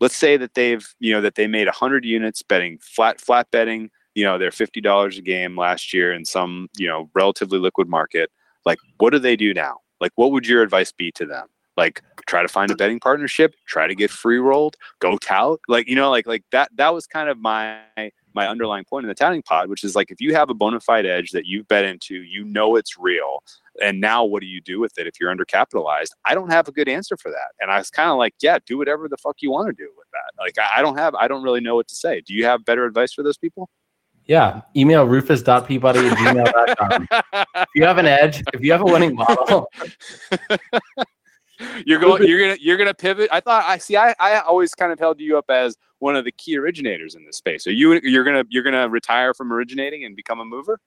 [0.00, 3.90] let's say that they've you know that they made 100 units betting flat flat betting
[4.14, 8.30] you know they're $50 a game last year in some you know relatively liquid market.
[8.64, 9.78] Like what do they do now?
[10.00, 11.48] Like what would your advice be to them?
[11.76, 15.88] Like try to find a betting partnership try to get free rolled go tout like
[15.88, 17.78] you know like like that that was kind of my
[18.38, 20.80] my underlying point in the touting pod which is like if you have a bona
[20.80, 23.42] fide edge that you've bet into you know it's real
[23.82, 26.10] and now what do you do with it if you're undercapitalized?
[26.24, 27.52] I don't have a good answer for that.
[27.60, 29.90] And i was kind of like yeah do whatever the fuck you want to do
[29.96, 30.42] with that.
[30.42, 32.20] Like I, I don't have i don't really know what to say.
[32.20, 33.68] Do you have better advice for those people?
[34.26, 34.60] Yeah.
[34.76, 37.08] Email rufus.peabody at gmail.com.
[37.56, 39.70] if you have an edge, if you have a winning model,
[41.86, 44.92] you're going you're gonna you're gonna pivot i thought i see i i always kind
[44.92, 48.00] of held you up as one of the key originators in this space are you
[48.02, 50.80] you're gonna you're gonna retire from originating and become a mover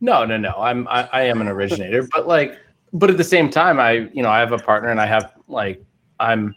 [0.00, 0.52] no, no, no.
[0.58, 2.58] I'm I, I am an originator, but like
[2.92, 5.32] but at the same time I, you know, I have a partner and I have
[5.48, 5.82] like
[6.20, 6.54] I'm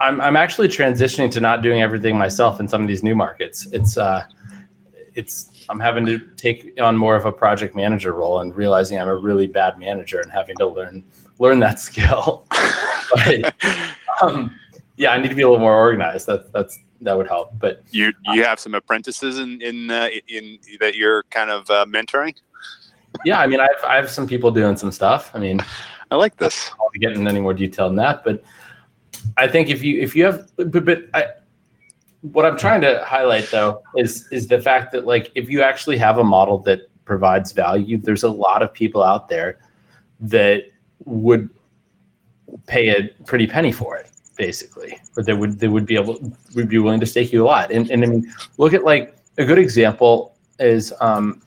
[0.00, 3.68] I'm I'm actually transitioning to not doing everything myself in some of these new markets.
[3.72, 4.24] It's uh
[5.14, 9.08] it's I'm having to take on more of a project manager role and realizing I'm
[9.08, 11.04] a really bad manager and having to learn
[11.38, 12.46] learn that skill.
[13.14, 13.54] but
[14.22, 14.54] um,
[14.96, 16.26] yeah, I need to be a little more organized.
[16.26, 17.58] That that's that would help.
[17.58, 21.86] But you you have some apprentices in in uh, in that you're kind of uh,
[21.86, 22.34] mentoring
[23.24, 25.30] yeah, I mean, I've I have some people doing some stuff.
[25.34, 25.60] I mean,
[26.10, 28.42] i like this I'll get into any more detail than that, but
[29.36, 31.26] I think if you if you have, but, but I,
[32.22, 35.98] what I'm trying to highlight though is is the fact that like if you actually
[35.98, 39.58] have a model that provides value, there's a lot of people out there
[40.20, 40.64] that
[41.04, 41.48] would
[42.66, 46.18] pay a pretty penny for it, basically, or they would they would be able
[46.54, 47.70] would be willing to stake you a lot.
[47.70, 51.42] And and I mean, look at like a good example is um,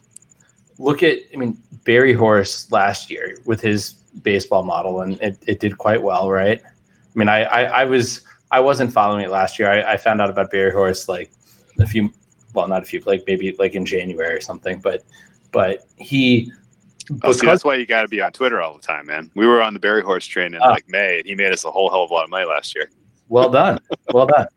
[0.78, 3.94] look at I mean Barry Horse last year with his
[4.24, 6.62] baseball model, and it, it did quite well, right?
[6.64, 8.22] I mean, I, I, I was
[8.52, 9.72] I wasn't following it last year.
[9.72, 11.32] I, I found out about Barry Horse like
[11.80, 12.12] a few,
[12.54, 14.80] well, not a few, like maybe like in January or something.
[14.80, 15.04] But
[15.52, 16.52] but he
[17.24, 19.46] oh, see, that's why you got to be on twitter all the time man we
[19.46, 20.70] were on the Barry horse train in Ah.
[20.70, 22.76] like may and he made us a whole hell of a lot of money last
[22.76, 22.90] year
[23.32, 23.80] well done,
[24.14, 24.48] well done.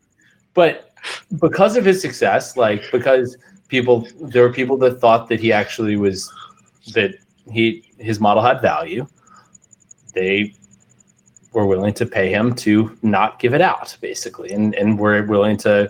[0.53, 0.91] But
[1.39, 3.37] because of his success, like because
[3.69, 6.31] people there were people that thought that he actually was
[6.93, 7.15] that
[7.49, 9.07] he his model had value.
[10.13, 10.53] They
[11.53, 15.55] were willing to pay him to not give it out, basically, and and were willing
[15.59, 15.89] to,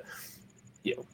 [0.83, 1.05] you know,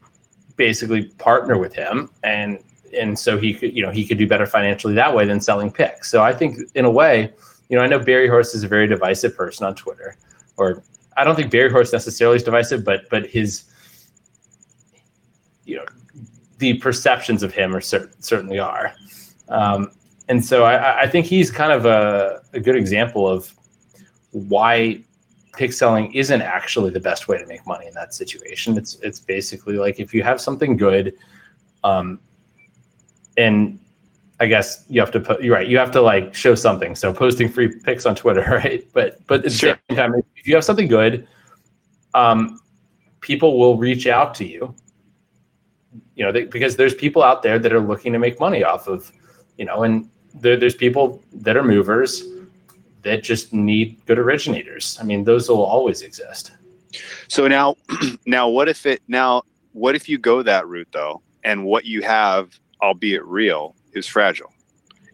[0.58, 2.60] basically partner with him, and
[2.94, 5.72] and so he could you know he could do better financially that way than selling
[5.72, 6.10] picks.
[6.10, 7.34] So I think in a way,
[7.70, 10.18] you know, I know Barry Horse is a very divisive person on Twitter,
[10.58, 10.84] or
[11.18, 13.64] I don't think Barry Horse necessarily is divisive, but but his
[15.66, 15.86] you know
[16.58, 18.94] the perceptions of him are cer- certainly are.
[19.50, 19.92] Um,
[20.30, 23.54] and so I, I think he's kind of a, a good example of
[24.32, 25.04] why
[25.58, 28.78] pick selling isn't actually the best way to make money in that situation.
[28.78, 31.14] It's it's basically like if you have something good,
[31.84, 32.20] um,
[33.38, 33.80] and
[34.40, 35.44] I guess you have to put.
[35.44, 35.68] You're right.
[35.68, 36.96] You have to like show something.
[36.96, 38.88] So posting free pics on Twitter, right?
[38.94, 41.28] But but at the same time, if you have something good,
[42.14, 42.60] um,
[43.22, 44.74] people will reach out to you.
[46.16, 48.88] You know, they, because there's people out there that are looking to make money off
[48.88, 49.12] of,
[49.58, 52.24] you know, and there, there's people that are movers
[53.04, 54.98] that just need good originators.
[55.00, 56.52] I mean, those will always exist.
[57.28, 57.76] So now,
[58.26, 62.02] now what if it now what if you go that route though, and what you
[62.02, 64.54] have, albeit real, is fragile,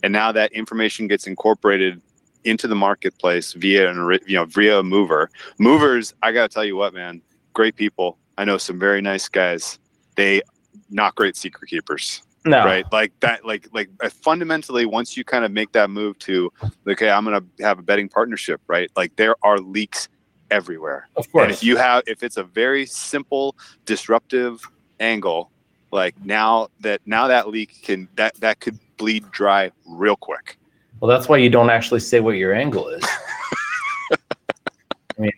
[0.03, 2.01] and now that information gets incorporated
[2.43, 5.29] into the marketplace via an you know via a mover.
[5.59, 7.21] Movers, I gotta tell you what, man,
[7.53, 8.17] great people.
[8.37, 9.79] I know some very nice guys.
[10.15, 10.41] They
[10.89, 15.43] not great secret keepers No, right like that like like uh, fundamentally once you kind
[15.43, 16.51] of make that move to
[16.87, 20.07] okay i'm gonna have a betting partnership right like there are leaks
[20.49, 21.51] everywhere of and course.
[21.51, 23.55] if you have if it's a very simple
[23.85, 24.61] disruptive
[24.99, 25.51] angle
[25.91, 30.57] like now that now that leak can that that could bleed dry real quick
[30.99, 33.03] Well, that's why you don't actually say what your angle is.
[34.11, 35.31] I mean,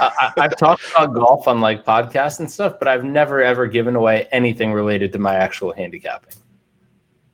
[0.00, 3.66] I, I, I've talked about golf on like podcasts and stuff, but I've never ever
[3.66, 6.34] given away anything related to my actual handicapping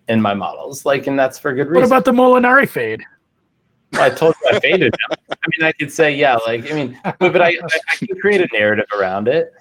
[0.09, 0.84] in my models.
[0.84, 1.82] Like, and that's for good reason.
[1.82, 3.03] What about the Molinari fade?
[3.94, 5.16] I told you I faded him.
[5.30, 8.20] I mean, I could say, yeah, like, I mean, but, but I, I, I can
[8.20, 9.53] create a narrative around it.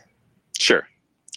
[0.57, 0.87] sure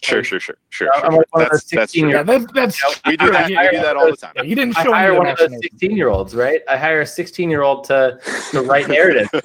[0.01, 1.17] sure sure sure sure, I'm sure.
[1.19, 2.09] like one of That's- those 16 true.
[2.09, 4.55] year Yeah, that, that's we do that we do that all the time Yeah, you
[4.55, 6.61] didn't I show hire me one of those 16 year olds, right?
[6.69, 8.19] I hire a 16 year old to,
[8.51, 9.27] to write narrative.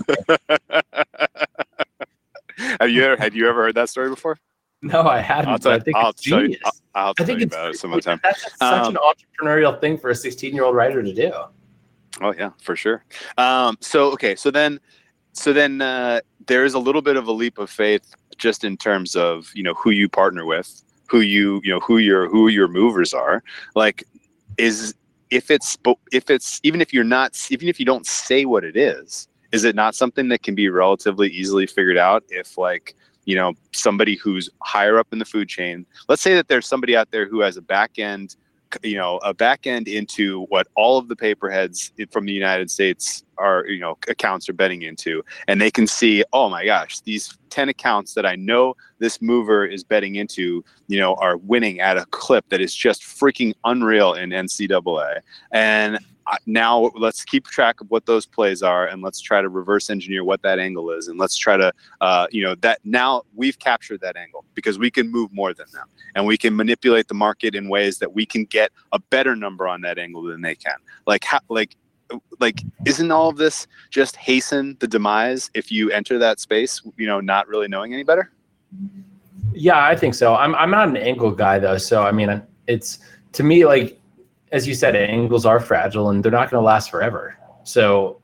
[2.80, 4.38] have you ever had you ever heard that story before
[4.82, 5.48] No, I haven't.
[5.50, 6.60] i'll but tell I you think i'll it's tell you genius.
[6.64, 8.96] i'll, I'll I tell think you it's about it some other time That's such an
[8.96, 8.98] Um,
[9.42, 11.32] entrepreneurial thing for a 16 year old writer to do.
[12.20, 13.04] Oh yeah, for sure.
[13.38, 14.78] Um, so okay, so then,
[15.32, 18.76] so then uh, there is a little bit of a leap of faith just in
[18.76, 22.48] terms of you know who you partner with, who you you know who your who
[22.48, 23.42] your movers are.
[23.74, 24.04] Like,
[24.58, 24.94] is
[25.30, 25.76] if it's
[26.12, 29.64] if it's even if you're not even if you don't say what it is, is
[29.64, 34.16] it not something that can be relatively easily figured out if like you know somebody
[34.16, 37.40] who's higher up in the food chain let's say that there's somebody out there who
[37.40, 38.36] has a back end
[38.82, 43.24] you know a back end into what all of the paperheads from the united states
[43.38, 45.22] are you know accounts are betting into.
[45.48, 49.64] And they can see oh my gosh these 10 accounts that i know this mover
[49.64, 54.14] is betting into you know are winning at a clip that is just freaking unreal
[54.14, 55.20] in ncaa
[55.52, 55.98] and
[56.46, 60.24] now let's keep track of what those plays are and let's try to reverse engineer
[60.24, 64.00] what that angle is and let's try to uh, you know that now we've captured
[64.00, 67.54] that angle because we can move more than them and we can manipulate the market
[67.54, 70.76] in ways that we can get a better number on that angle than they can
[71.06, 71.76] like like
[72.38, 77.06] like isn't all of this just hasten the demise if you enter that space you
[77.06, 78.30] know not really knowing any better
[79.52, 80.34] Yeah, I think so.
[80.34, 82.98] I'm I'm not an angle guy though, so I mean, it's
[83.32, 84.00] to me like
[84.54, 87.36] as you said, angles are fragile and they're not going to last forever.
[87.64, 88.22] So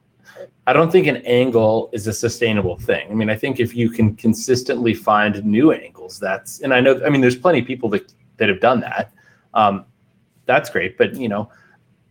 [0.69, 3.11] I don't think an angle is a sustainable thing.
[3.11, 7.03] I mean, I think if you can consistently find new angles, that's and I know
[7.05, 9.13] I mean, there's plenty of people that that have done that.
[9.55, 9.85] Um,
[10.47, 11.51] that's great, but you know,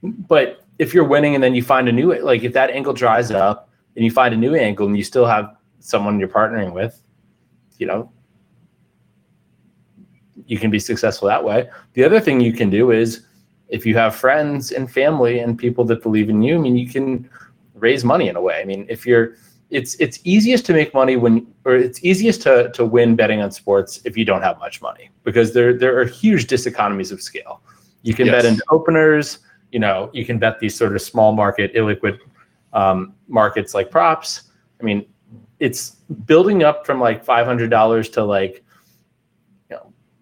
[0.03, 3.31] but if you're winning and then you find a new like if that angle dries
[3.31, 7.01] up and you find a new angle and you still have someone you're partnering with,
[7.77, 8.11] you know,
[10.45, 11.69] you can be successful that way.
[11.93, 13.27] The other thing you can do is
[13.69, 16.89] if you have friends and family and people that believe in you, I mean, you
[16.89, 17.29] can
[17.75, 18.59] raise money in a way.
[18.61, 19.35] I mean, if you're,
[19.69, 23.51] it's it's easiest to make money when, or it's easiest to to win betting on
[23.51, 27.61] sports if you don't have much money because there there are huge diseconomies of scale.
[28.01, 28.53] You can bet Yes.
[28.53, 29.39] into openers.
[29.71, 32.17] You know, you can bet these sort of small market, illiquid
[32.73, 34.43] um, markets like props.
[34.81, 35.05] I mean,
[35.59, 35.91] it's
[36.25, 38.63] building up from like five hundred dollars to like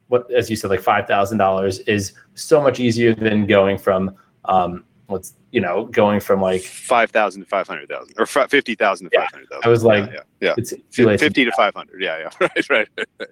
[0.07, 4.15] what as you said like five thousand dollars is so much easier than going from
[4.45, 9.21] um what's you know going from like 5000 to 500000 or fi- 50000 to Yeah.
[9.21, 11.05] 500000 I was like, yeah, yeah, it's yeah.
[11.05, 13.29] late 50 to 500 yeah yeah right right.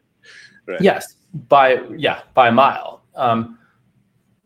[0.68, 0.82] Right.
[0.82, 1.16] Yes
[1.50, 3.04] by yeah by a mile.
[3.16, 3.58] Um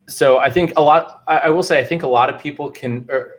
[0.08, 2.72] so i think a lot i, I will say i think a lot of people
[2.72, 3.36] can or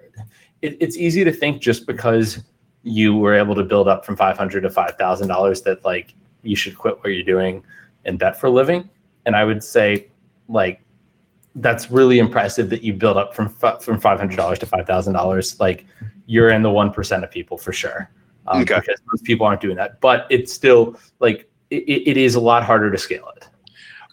[0.62, 2.45] it, it's easy to think just because
[2.84, 6.97] you were able to build up from 500 to $5000 that like you should quit
[6.99, 7.62] what you're doing
[8.05, 8.89] and bet for a living
[9.27, 10.09] and i would say
[10.49, 10.81] like
[11.57, 15.85] that's really impressive that you build up from from $500 to $5000 like
[16.27, 18.09] you're in the 1% of people for sure
[18.47, 18.77] um, Okay.
[18.81, 22.63] because most people aren't doing that but it's still like it, it is a lot
[22.65, 23.47] harder to scale it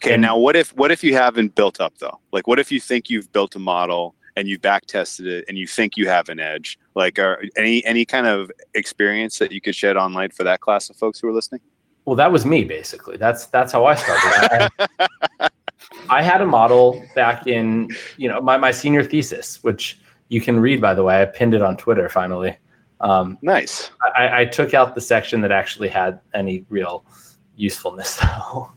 [0.00, 2.20] Okay, And- now what if what if you haven't built up though?
[2.32, 5.58] Like what if you think you've built a model and you've back tested it and
[5.58, 6.78] you think you have an edge?
[6.94, 10.60] Like are any any kind of experience that you could shed on light for that
[10.60, 11.62] class of folks who are listening?
[12.08, 14.70] Well that was me basically that's that's how i started
[15.40, 15.48] I-
[16.10, 19.98] I had a model back in, you know, my, my senior thesis, which
[20.28, 21.20] you can read, by the way.
[21.20, 22.56] I pinned it on Twitter finally.
[23.00, 23.90] Um, Nice.
[24.16, 27.04] I, I took out the section that actually had any real
[27.56, 28.72] usefulness, though.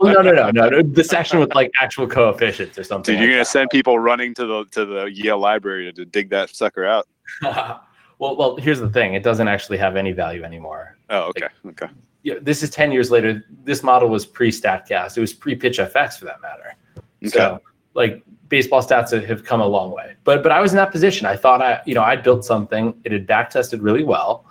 [0.00, 0.82] well, no, no, no, no, no.
[0.82, 3.14] The section with like actual coefficients or something.
[3.14, 3.46] Dude, you're like gonna that.
[3.48, 7.06] send people running to the to the Yale library to, to dig that sucker out.
[7.42, 9.14] well, well, here's the thing.
[9.14, 10.96] It doesn't actually have any value anymore.
[11.12, 11.48] Oh, okay.
[11.66, 11.86] Okay.
[12.24, 13.44] Yeah, this is 10 years later.
[13.64, 15.16] This model was pre StatCast.
[15.16, 16.74] It was pre Pitch FX for that matter.
[16.96, 17.28] Okay.
[17.28, 17.60] So,
[17.94, 20.14] like baseball stats have- have come a long way.
[20.24, 21.26] But but I was in that position.
[21.26, 22.94] I thought I, you know, I built something.
[23.04, 24.44] It had back tested really well.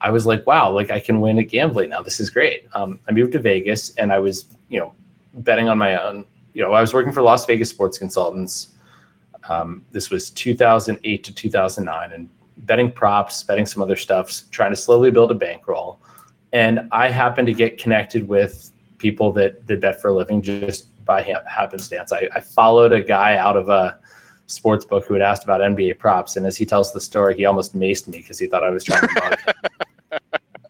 [0.00, 2.00] I was like, wow, like I can win at gambling now.
[2.02, 2.66] This is great.
[2.74, 4.94] Um, I moved to Vegas and I was, you know,
[5.34, 6.24] betting on my own.
[6.54, 8.68] You know, I was working for Las Vegas Sports Consultants.
[9.48, 12.28] Um, this was 2008 to 2009, and
[12.60, 16.00] betting props, betting some other stuff, trying to slowly build a bankroll.
[16.52, 20.88] And I happened to get connected with people that that bet for a living just
[21.04, 22.12] by ha- happenstance.
[22.12, 23.98] I, I followed a guy out of a
[24.46, 27.44] sports book who had asked about NBA props, and as he tells the story, he
[27.44, 30.20] almost maced me because he thought I was trying to bug him.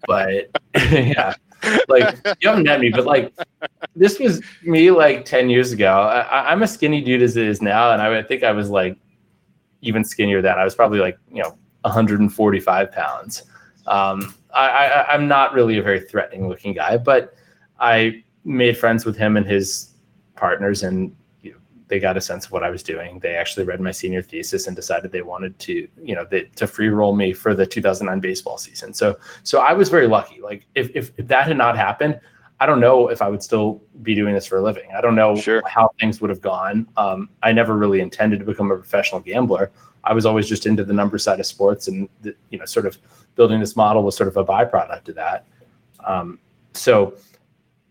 [0.06, 0.50] But
[0.90, 1.34] yeah,
[1.88, 3.32] like you haven't met me, but like
[3.94, 5.92] this was me like ten years ago.
[5.92, 8.50] I, I- I'm a skinny dude as it is now, and I, would think I
[8.50, 8.96] was like
[9.82, 10.58] even skinnier then.
[10.58, 13.44] I was probably like you know 145 pounds.
[13.86, 17.34] Um, I, I, I'm not really a very threatening looking guy, but
[17.78, 19.90] I made friends with him and his
[20.36, 21.58] partners, and you know,
[21.88, 23.18] they got a sense of what I was doing.
[23.20, 26.66] They actually read my senior thesis and decided they wanted to, you know, they, to
[26.66, 28.92] free roll me for the 2009 baseball season.
[28.92, 30.40] So, so I was very lucky.
[30.40, 32.20] Like, if, if, if that had not happened,
[32.62, 34.90] I don't know if I would still be doing this for a living.
[34.94, 35.62] I don't know Sure.
[35.66, 36.86] how things would have gone.
[36.98, 39.72] Um, I never really intended to become a professional gambler.
[40.04, 42.86] I was always just into the number side of sports, and the, you know, sort
[42.86, 42.98] of
[43.34, 45.46] building this model was sort of a byproduct of that.
[46.06, 46.38] Um,
[46.72, 47.14] so,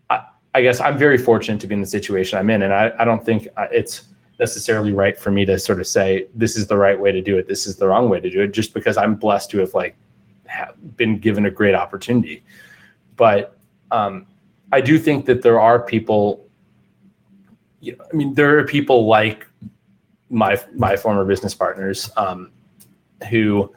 [0.08, 2.92] I, I guess I'm very fortunate to be in the situation I'm in, and I,
[2.98, 4.02] I don't think uh, it's
[4.38, 7.38] necessarily right for me to sort of say this is the right way to do
[7.38, 9.74] it, this is the wrong way to do it, just because I'm blessed to have
[9.74, 9.96] like
[10.48, 12.42] ha- been given a great opportunity.
[13.16, 13.56] But
[13.90, 14.26] um,
[14.72, 16.46] I do think that there are people.
[17.80, 19.46] You know, I mean, there are people like
[20.30, 22.50] my my former business partners um,
[23.28, 23.72] who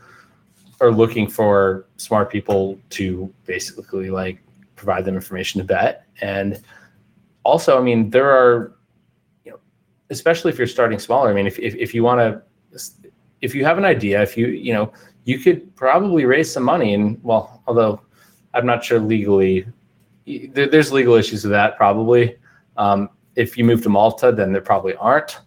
[0.80, 4.40] are looking for smart people to basically like
[4.76, 6.62] provide them information to bet and
[7.44, 8.76] also i mean there are
[9.46, 9.60] you know
[10.10, 12.42] especially if you're starting smaller i mean if, if, if you want to
[13.42, 14.92] if you have an idea if you you know
[15.26, 18.02] you could probably raise some money and well although
[18.54, 19.66] i'm not sure legally
[20.26, 22.38] there, there's legal issues with that probably.
[22.78, 25.40] Um, if you move to malta then there probably aren't.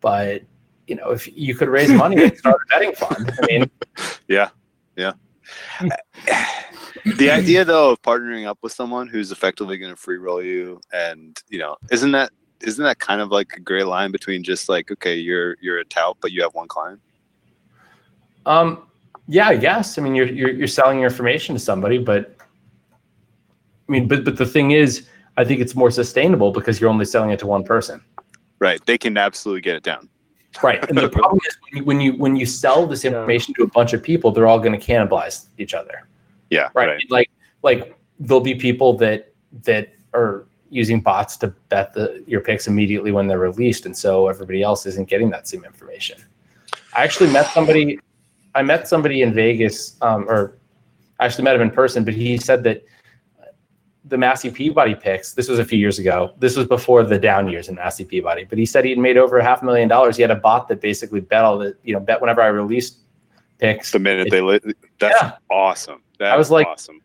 [0.00, 0.42] But
[0.86, 3.32] you know if you could raise money and start a betting fund.
[3.42, 3.70] I mean
[4.28, 4.50] yeah,
[4.96, 5.12] yeah.
[7.04, 10.80] the idea though of partnering up with someone who's effectively going to free roll you
[10.92, 12.30] and you know isn't that
[12.60, 15.84] isn't that kind of like a gray line between just like okay you're you're a
[15.84, 17.00] tout but you have one client?
[18.46, 18.88] Um,
[19.28, 19.98] yeah, I guess.
[19.98, 22.36] I mean, you're you're you're selling your information to somebody, but
[23.88, 27.04] I mean, but but the thing is, I think it's more sustainable because you're only
[27.04, 28.02] selling it to one person,
[28.58, 28.84] right.
[28.84, 30.08] They can absolutely get it down
[30.62, 30.86] right?
[30.88, 33.68] And the problem is when you when you, when you sell this information to a
[33.68, 36.08] bunch of people, they're all going to cannibalize each other,
[36.50, 36.88] yeah right?
[36.88, 37.30] right, Like
[37.62, 39.32] like there'll be people that
[39.64, 44.28] that are using bots to bet the your picks immediately when they're released, and so
[44.28, 46.22] everybody else isn't getting that same information.
[46.94, 47.98] I actually met somebody.
[48.54, 50.58] I met somebody in Vegas, um, or
[51.18, 52.84] I actually met him in person, but he said that
[54.04, 55.32] the Massey Peabody picks.
[55.32, 56.32] This was a few years ago.
[56.38, 58.44] This was before the down years in Massey Peabody.
[58.44, 60.16] But he said he'd made over a half a million dollars.
[60.16, 62.98] He had a bot that basically bet all the, you know, bet whenever I released
[63.58, 63.92] picks.
[63.92, 64.64] the minute they lit
[64.98, 65.32] that's Yeah.
[65.50, 67.00] awesome That's I was like- awesome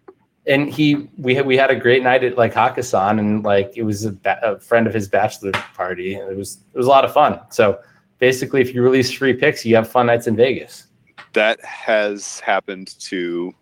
[0.47, 3.83] and he we had we had a great night at like Hakkasan and like it
[3.83, 6.89] was a, ba- a friend of his bachelor party and it was it was a
[6.89, 7.39] lot of fun.
[7.49, 7.79] So
[8.17, 10.87] basically, if you release free picks, you have fun nights in Vegas.
[11.33, 13.53] that has happened to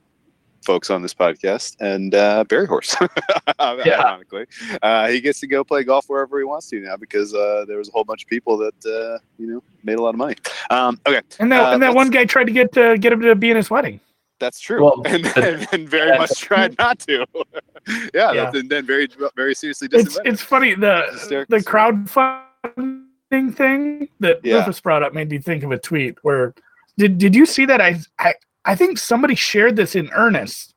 [0.65, 2.95] folks on this podcast and uh, Barry Horse.
[3.61, 4.45] Ironically,
[4.81, 7.77] uh, he gets to go play golf wherever he wants to now because uh, there
[7.77, 10.35] was a whole bunch of people that uh, you know made a lot of money.
[10.69, 13.21] Um, okay, And that Uh, and that one guy tried to get uh, get him
[13.21, 13.99] to be in his wedding.
[14.39, 16.17] that's true, Well, and, but- and, and very yeah.
[16.17, 17.25] much tried not to.
[18.13, 18.33] yeah, Yeah.
[18.33, 21.57] That's, and then very very seriously It's it's funny the Hysterical.
[21.57, 24.57] the crowdfunding thing that Yeah.
[24.57, 26.53] Rufus brought up made me think of a tweet where
[26.97, 28.33] did did you see that I I
[28.65, 30.75] I think somebody shared this in earnest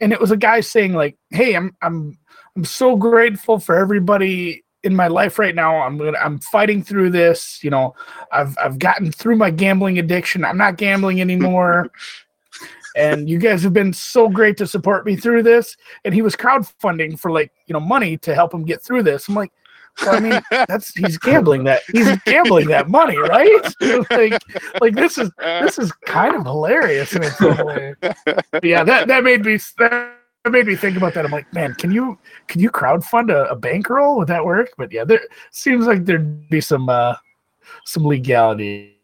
[0.00, 2.18] and it was a guy saying like hey I'm I'm
[2.56, 5.80] I'm so grateful for everybody in my life right now.
[5.80, 7.94] I'm gonna I'm fighting through this you know
[8.32, 10.44] I've I've gotten through my gambling addiction.
[10.44, 11.90] I'm not gambling anymore.
[12.96, 15.76] And you guys have been so great to support me through this.
[16.04, 19.28] And he was crowdfunding for like you know money to help him get through this.
[19.28, 19.52] I'm like
[20.04, 23.62] Well, I mean, that's he's gambling that he's gambling that money, right?
[24.10, 24.42] like,
[24.80, 27.94] like this is this is kind of hilarious in its own way.
[28.00, 30.14] But yeah, that that made me that
[30.50, 31.24] made me think about that.
[31.24, 34.18] I'm like, man, can you can you crowdfund a, a bankroll?
[34.18, 34.70] Would that work?
[34.76, 35.20] But yeah, there
[35.50, 37.16] seems like there'd be some uh
[37.84, 38.94] some legality.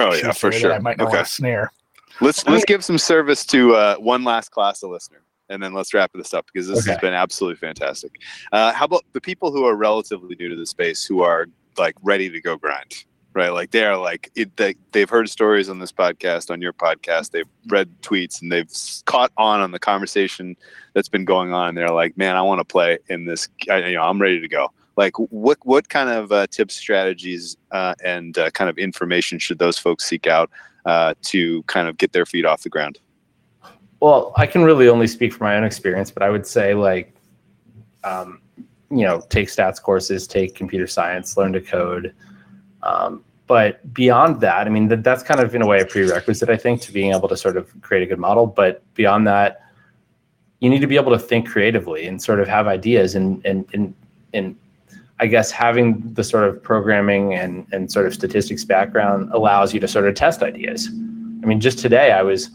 [0.00, 0.72] Oh, yeah, for sure.
[0.72, 1.16] I might not Okay.
[1.16, 1.72] want to snare.
[2.20, 5.94] Let's let's give some service to uh, one last class of listener, and then let's
[5.94, 8.20] wrap this up because this has been absolutely fantastic.
[8.52, 11.46] Uh, how about the people who are relatively new to the space who are
[11.78, 13.50] like ready to go grind, right?
[13.50, 17.30] Like they are like it, they, they've heard stories on this podcast, on your podcast,
[17.30, 18.70] they've read tweets, and they've
[19.06, 20.56] caught on on the conversation
[20.94, 21.74] that's been going on.
[21.74, 23.48] They're like, man, I want to play in this.
[23.70, 24.72] I, you know, I'm ready to go.
[24.96, 29.60] Like, what what kind of uh, tips, strategies, uh, and uh, kind of information should
[29.60, 30.50] those folks seek out
[30.86, 32.98] uh, to kind of get their feet off the ground?
[34.00, 37.14] Well, I can really only speak from my own experience, but I would say like,
[38.04, 38.40] um,
[38.90, 42.14] you know, take stats courses, take computer science, learn to code.
[42.82, 46.48] Um, but beyond that, I mean, that, that's kind of in a way a prerequisite,
[46.48, 48.46] I think, to being able to sort of create a good model.
[48.46, 49.62] But beyond that,
[50.60, 53.64] you need to be able to think creatively and sort of have ideas and and
[53.72, 53.94] and
[54.34, 54.56] and
[55.20, 59.80] I guess having the sort of programming and and sort of statistics background allows you
[59.80, 60.88] to sort of test ideas.
[61.42, 62.50] I mean, just today I was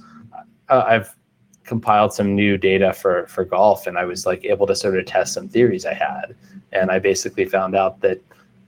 [0.69, 1.15] uh, I've
[1.64, 5.05] compiled some new data for for golf and I was like able to sort of
[5.05, 6.36] test some theories I had
[6.72, 8.22] and I basically found out that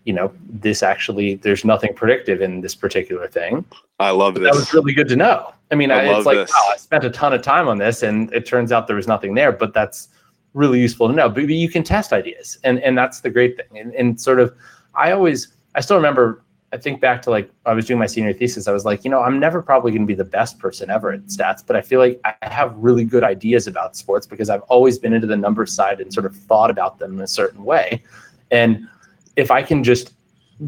[0.06, 3.66] you know this actually there's nothing predictive in this particular thing
[4.00, 4.44] I love this.
[4.44, 5.54] that was really good to know.
[5.72, 6.52] I mean, I I it's like, this.
[6.52, 9.08] wow, I spent a ton of time on this, and it turns out there was
[9.08, 9.52] nothing there.
[9.52, 10.10] But that's
[10.54, 11.30] really useful to know.
[11.30, 13.80] But you can test ideas, and and that's the great thing.
[13.80, 14.54] And, and sort of,
[14.96, 16.42] I always, I still remember.
[16.76, 18.68] I think back to like I was doing my senior thesis.
[18.68, 21.14] I was like, you know, I'm never probably going to be the best person ever
[21.14, 24.62] at stats, but I feel like I have really good ideas about sports because I've
[24.64, 27.64] always been into the numbers side and sort of thought about them in a certain
[27.64, 28.04] way.
[28.52, 28.90] And
[29.38, 30.16] if I can just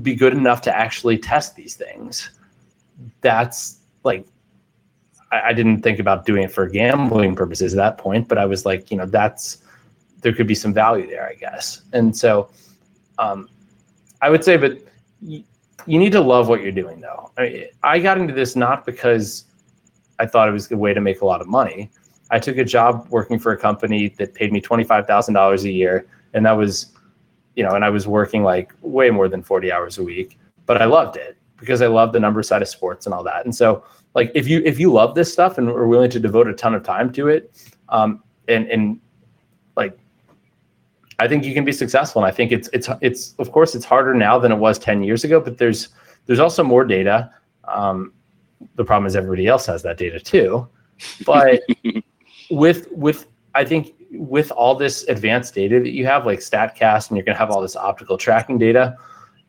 [0.01, 2.29] be good enough to actually test these things,
[3.19, 4.25] that's like
[5.33, 8.45] I, I didn't think about doing it for gambling purposes at that point, but I
[8.45, 9.57] was like, you know, that's
[10.21, 11.81] there could be some value there, I guess.
[11.91, 12.49] And so
[13.19, 13.49] um,
[14.21, 14.79] I would say, but
[15.85, 17.31] you, need to love what you're doing, though.
[17.37, 19.45] I, mean, I got into this not because
[20.19, 21.91] I thought it was a way to make a lot of money.
[22.29, 25.63] I took a job working for a company that paid me twenty five thousand dollars
[25.63, 26.87] a year, and that was,
[27.55, 30.81] you know, and I was working like way more than forty hours a week, but
[30.81, 33.45] I loved it because I love the number side of sports and all that.
[33.45, 36.47] And so, like, if you if you love this stuff and are willing to devote
[36.47, 38.99] a ton of time to it, um, and and
[41.19, 42.23] I think you can be successful.
[42.23, 45.03] And I think it's it's it's of course it's harder now than it was ten
[45.03, 45.89] years ago, but there's
[46.25, 47.31] there's also more data.
[47.65, 48.13] Um,
[48.75, 50.67] the problem is everybody else has that data too,
[51.25, 51.61] but
[52.51, 57.17] with with I think with all this advanced data that you have, like Statcast, and
[57.17, 58.95] you're gonna have all this optical tracking data,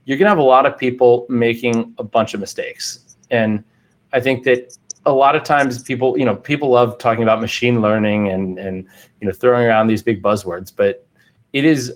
[0.04, 3.16] you're gonna have a lot of people making a bunch of mistakes.
[3.30, 3.62] And
[4.12, 7.82] I think that a lot of times people, you know, people love talking about machine
[7.82, 8.86] learning and and
[9.20, 11.06] you know throwing around these big buzzwords, but
[11.59, 11.92] it is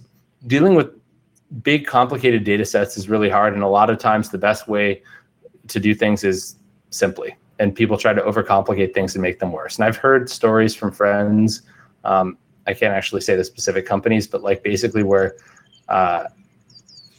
[0.48, 0.90] dealing with
[1.62, 3.54] big complicated data sets is really hard.
[3.54, 5.02] And a lot of times the best way
[5.68, 6.56] to do things is
[6.90, 7.36] simply.
[7.60, 9.76] And people try to overcomplicate things and make them worse.
[9.76, 11.62] And I've heard stories from friends.
[12.02, 12.36] Um,
[12.66, 15.36] I can't actually say the specific companies, but like basically where
[15.88, 16.24] uh,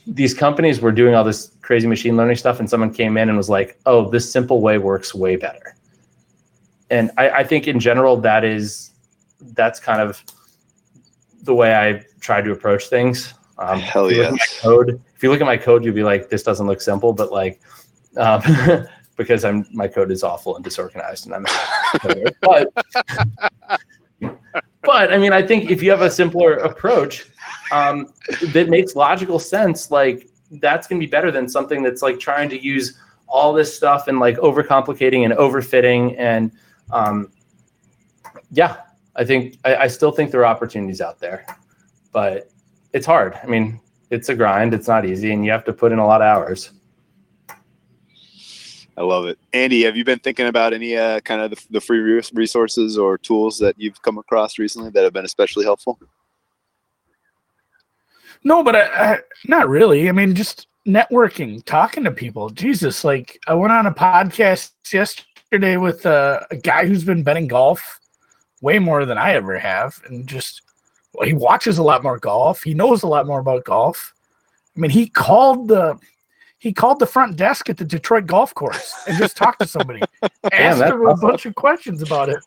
[0.05, 3.37] these companies were doing all this crazy machine learning stuff, and someone came in and
[3.37, 5.75] was like, "Oh, this simple way works way better."
[6.89, 8.91] And I, I think in general that is
[9.53, 10.23] that's kind of
[11.43, 13.33] the way I try to approach things.
[13.57, 15.01] Um, Hell if you look at my code.
[15.15, 17.61] If you look at my code, you'll be like, "This doesn't look simple," but like,
[18.17, 18.41] um,
[19.17, 21.45] because I'm my code is awful and disorganized, and I'm.
[22.41, 22.73] but
[24.81, 27.25] but I mean, I think if you have a simpler approach
[27.71, 28.13] um,
[28.53, 32.49] that makes logical sense, like that's going to be better than something that's like trying
[32.49, 32.97] to use
[33.27, 36.51] all this stuff and like overcomplicating and overfitting and
[36.91, 37.31] um,
[38.51, 38.77] yeah,
[39.15, 41.45] I think I, I still think there are opportunities out there,
[42.11, 42.49] but
[42.93, 43.39] it's hard.
[43.41, 43.79] I mean,
[44.09, 44.73] it's a grind.
[44.73, 46.71] It's not easy, and you have to put in a lot of hours.
[48.95, 49.39] I love it.
[49.53, 53.17] Andy, have you been thinking about any uh, kind of the, the free resources or
[53.17, 55.99] tools that you've come across recently that have been especially helpful?
[58.43, 58.81] No, but I,
[59.13, 60.09] I, not really.
[60.09, 62.49] I mean, just networking, talking to people.
[62.49, 67.47] Jesus, like I went on a podcast yesterday with uh, a guy who's been betting
[67.47, 67.99] golf
[68.63, 70.61] way more than I ever have, and just
[71.13, 72.63] well, he watches a lot more golf.
[72.63, 74.13] He knows a lot more about golf.
[74.75, 75.99] I mean, he called the
[76.57, 80.01] he called the front desk at the Detroit golf course and just talked to somebody,
[80.51, 81.27] asked him a awesome.
[81.27, 82.39] bunch of questions about it.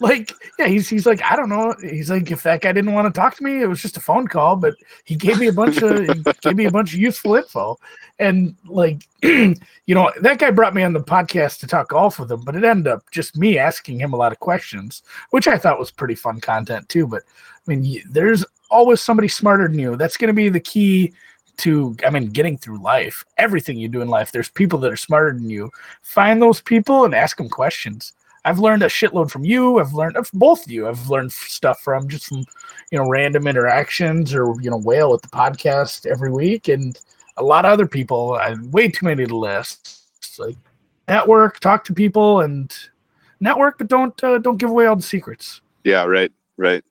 [0.00, 3.06] like yeah he's he's like i don't know he's like if that guy didn't want
[3.06, 4.74] to talk to me it was just a phone call but
[5.04, 7.78] he gave me a bunch of he gave me a bunch of useful info
[8.18, 9.54] and like you
[9.88, 12.64] know that guy brought me on the podcast to talk golf with him but it
[12.64, 16.14] ended up just me asking him a lot of questions which i thought was pretty
[16.14, 20.34] fun content too but i mean there's always somebody smarter than you that's going to
[20.34, 21.12] be the key
[21.56, 24.96] to i mean getting through life everything you do in life there's people that are
[24.96, 25.70] smarter than you
[26.02, 28.12] find those people and ask them questions
[28.46, 29.78] I've learned a shitload from you.
[29.78, 30.86] I've learned of both of you.
[30.86, 32.44] I've learned stuff from just from
[32.90, 36.98] you know random interactions or you know whale with the podcast every week, and
[37.36, 38.34] a lot of other people.
[38.34, 40.02] I way too many to list.
[40.18, 40.56] It's like
[41.08, 42.74] network, talk to people, and
[43.40, 45.60] network, but don't uh, don't give away all the secrets.
[45.84, 46.82] Yeah, right, right.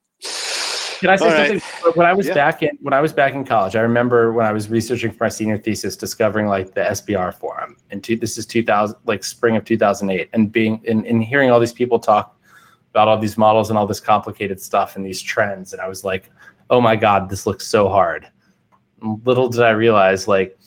[1.00, 1.48] Can I say All right.
[1.48, 1.62] something?
[1.96, 2.34] When I was Yeah.
[2.34, 5.26] back in when I was back in college, I remember when I was researching for
[5.26, 9.58] my senior thesis, discovering like the SBR forum, and two, this is 2000, like spring
[9.58, 12.40] of 2008, and being and, and hearing all these people talk
[12.92, 16.06] about all these models and all this complicated stuff and these trends, and I was
[16.06, 16.30] like,
[16.70, 18.28] oh my god, this looks so hard.
[19.04, 20.58] Little did I realize, like,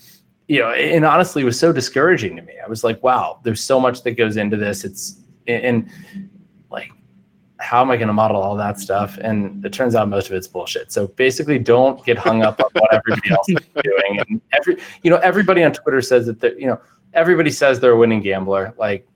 [0.48, 2.54] you know, and honestly, it was so discouraging to me.
[2.64, 4.84] I was like, wow, there's so much that goes into this.
[4.84, 5.88] It's and
[6.70, 6.90] like
[7.58, 9.18] how am I going to model all that stuff?
[9.20, 10.92] And it turns out most of it's bullshit.
[10.92, 14.20] So basically, don't get hung up on what everybody else is doing.
[14.28, 16.80] And every, you know, everybody on Twitter says that, you know,
[17.14, 18.74] everybody says they're a winning gambler.
[18.76, 19.08] Like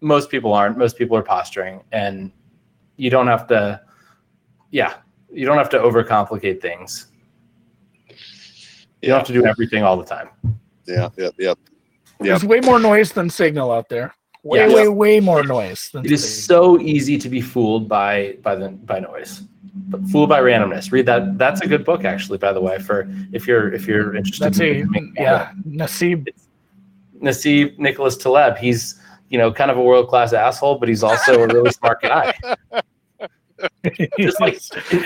[0.00, 0.76] most people aren't.
[0.76, 2.32] Most people are posturing, and
[2.96, 3.80] you don't have to.
[4.70, 4.94] Yeah,
[5.30, 7.08] you don't have to overcomplicate things.
[9.02, 10.28] You don't have to do everything all the time.
[10.86, 11.58] Yeah, yeah, yep.
[12.20, 14.14] There's way more noise than signal out there.
[14.44, 14.74] Way, Yeah.
[14.74, 16.76] way, way more noise than It is signal.
[16.78, 19.42] so easy to be fooled by by the by noise,
[19.88, 20.90] but fooled by randomness.
[20.92, 21.36] Read that.
[21.38, 22.38] That's a good book, actually.
[22.38, 24.44] By the way, for if you're if you're interested.
[24.44, 25.50] That's a in becoming- yeah.
[25.68, 26.26] Nassim.
[27.20, 28.56] Nassim Nicholas Taleb.
[28.56, 29.00] He's
[29.30, 32.34] you know kind of a world class asshole, but he's also a really smart guy.
[34.18, 34.58] Just like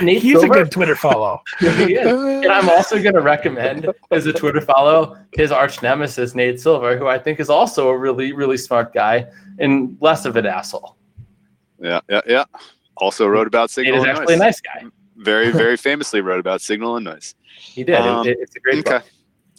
[0.02, 1.40] Nate he's a good Twitter follow.
[1.60, 6.96] And I'm also going to recommend as a Twitter follow his arch nemesis Nate Silver,
[6.98, 9.26] who I think is also a really really smart guy
[9.58, 10.96] and less of an asshole.
[11.80, 12.44] Yeah, yeah, yeah.
[12.96, 14.46] Also wrote about Nate signal is and actually a noise.
[14.46, 14.84] nice guy.
[15.16, 17.34] Very, very famously wrote about signal and noise.
[17.58, 17.96] He did.
[17.96, 18.98] Um, it- it's a great Okay.
[18.98, 19.04] book.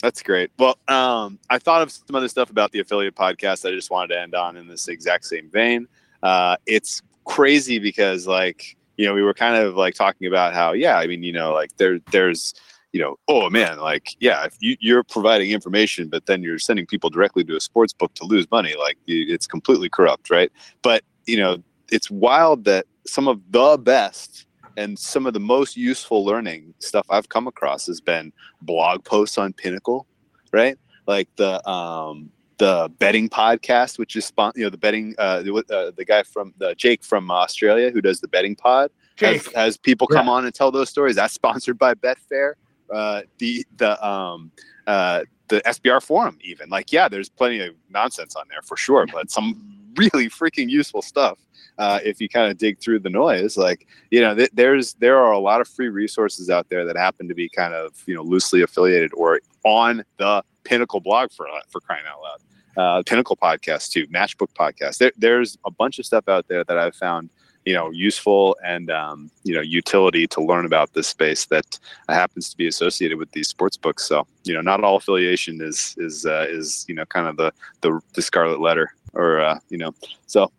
[0.03, 0.51] That's great.
[0.59, 3.89] Well, um, I thought of some other stuff about the affiliate podcast that I just
[3.89, 5.87] wanted to end on in this exact same vein.
[6.21, 10.73] Uh, it's crazy because, like, you know, we were kind of like talking about how,
[10.73, 12.53] yeah, I mean, you know, like there, there's,
[12.91, 16.85] you know, oh man, like, yeah, if you, you're providing information, but then you're sending
[16.85, 20.51] people directly to a sports book to lose money, like, it's completely corrupt, right?
[20.81, 21.61] But you know,
[21.91, 24.45] it's wild that some of the best
[24.77, 29.37] and some of the most useful learning stuff I've come across has been blog posts
[29.37, 30.07] on Pinnacle,
[30.51, 30.77] right?
[31.05, 35.91] Like the um the betting podcast, which is you know the betting uh the, uh,
[35.95, 39.55] the guy from the Jake from Australia who does the betting pod has, Jake.
[39.55, 41.15] has people come on and tell those stories.
[41.15, 42.53] That's sponsored by Betfair.
[42.91, 44.51] Uh, the the um
[44.87, 49.05] uh the SBR forum even like yeah, there's plenty of nonsense on there for sure,
[49.11, 51.39] but some really freaking useful stuff.
[51.77, 55.17] Uh, if you kind of dig through the noise, like you know, th- there's there
[55.19, 58.15] are a lot of free resources out there that happen to be kind of you
[58.15, 62.39] know loosely affiliated or on the Pinnacle blog for for crying out loud.
[62.77, 64.97] Uh, Pinnacle podcast too, Matchbook podcast.
[64.99, 67.29] There, there's a bunch of stuff out there that I've found
[67.65, 71.79] you know useful and um, you know utility to learn about this space that
[72.09, 74.05] happens to be associated with these sports books.
[74.05, 77.51] So you know, not all affiliation is is uh, is you know kind of the
[77.81, 79.93] the, the scarlet letter or uh, you know
[80.27, 80.51] so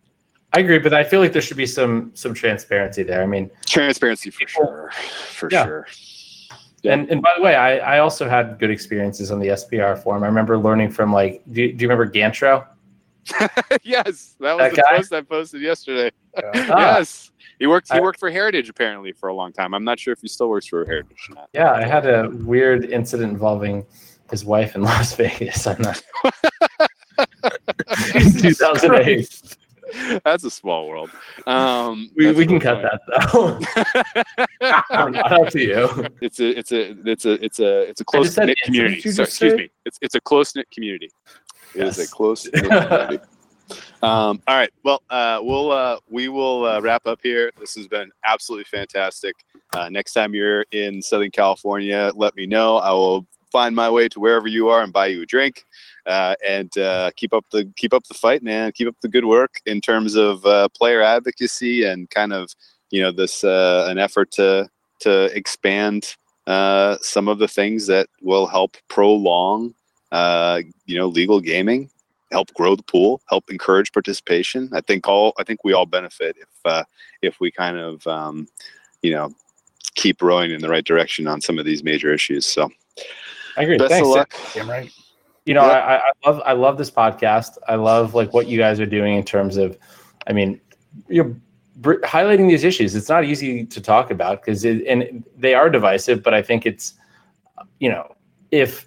[0.54, 3.22] I agree, but I feel like there should be some some transparency there.
[3.22, 4.90] I mean, transparency for People- sure,
[5.38, 5.64] for Yeah.
[5.66, 5.86] sure.
[6.82, 6.92] Yeah.
[6.94, 10.22] and and by the way, I I also had good experiences on the SBR forum.
[10.22, 12.66] I remember learning from like, do, you- do you remember Gantro?
[13.82, 14.96] yes, that was That the guy?
[14.96, 16.10] post I posted yesterday.
[16.70, 16.98] Ah.
[16.98, 17.90] yes, he worked.
[17.92, 19.74] He I- worked for Heritage apparently for a long time.
[19.74, 21.26] I'm not sure if he still works for Heritage.
[21.30, 21.48] Or not.
[21.52, 23.84] Yeah, I had a weird incident involving
[24.30, 25.66] his wife in Las Vegas.
[25.66, 26.00] I'm not.
[28.40, 29.56] 2008.
[30.24, 31.10] That's a small world.
[31.46, 33.00] Um, We, we can cut good that
[33.32, 33.58] though.
[35.46, 36.06] Up to you.
[36.20, 39.10] It's a it's a it's a it's a it's a close knit community.
[39.10, 39.70] Sorry, excuse say- me.
[39.84, 41.10] It's it's a close knit community.
[41.74, 42.08] It is Yes.
[42.08, 43.18] a close knit community.
[44.02, 44.70] Um, all right.
[44.82, 47.50] Well, uh, we'll uh, we will uh, wrap up here.
[47.60, 49.34] This has been absolutely fantastic.
[49.74, 52.76] Uh, next time you're in Southern California, let me know.
[52.78, 55.64] I will find my way to wherever you are and buy you a drink.
[56.06, 58.72] Uh, and uh, keep up the keep up the fight, man.
[58.72, 62.50] Keep up the good work in terms of uh, player advocacy and kind of
[62.90, 64.68] you know this uh, an effort to
[65.00, 66.16] to expand
[66.46, 69.74] uh, some of the things that will help prolong
[70.12, 71.90] uh, you know legal gaming
[72.30, 74.68] help grow the pool, help encourage participation.
[74.72, 76.86] I think all I think we all benefit if
[77.20, 78.48] if we kind of um,
[79.02, 79.34] you know
[79.94, 82.46] keep rowing in the right direction on some of these major issues.
[82.46, 82.70] So
[83.58, 83.76] I agree.
[83.78, 84.08] best Thanks.
[84.08, 84.34] of luck.
[84.54, 84.90] Damn right.
[85.44, 85.72] you know, Yeah.
[85.72, 87.58] I, I I love I love this podcast.
[87.66, 89.76] I love like what you guys are doing in terms of,
[90.26, 90.60] I mean,
[91.08, 91.34] you're
[91.76, 92.94] br- highlighting these issues.
[92.94, 96.22] It's not easy to talk about because and they are divisive.
[96.22, 96.94] But I think it's,
[97.80, 98.14] you know,
[98.50, 98.86] if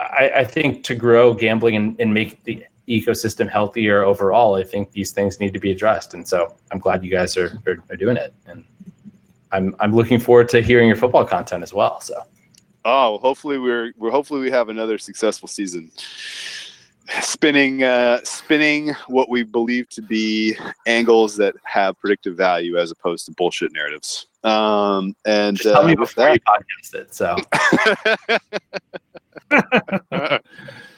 [0.00, 4.90] I, I think to grow gambling and, and make the ecosystem healthier overall, I think
[4.90, 6.14] these things need to be addressed.
[6.14, 8.34] And so I'm glad you guys are are, are doing it.
[8.46, 8.64] And
[9.52, 12.00] I'm I'm looking forward to hearing your football content as well.
[12.00, 12.14] So.
[12.84, 15.90] Oh, hopefully we're we're hopefully we have another successful season.
[17.20, 20.56] Spinning uh spinning what we believe to be
[20.86, 24.26] angles that have predictive value as opposed to bullshit narratives.
[24.44, 27.14] Um and Just tell uh, me before that, you podcast it.
[27.14, 27.36] So.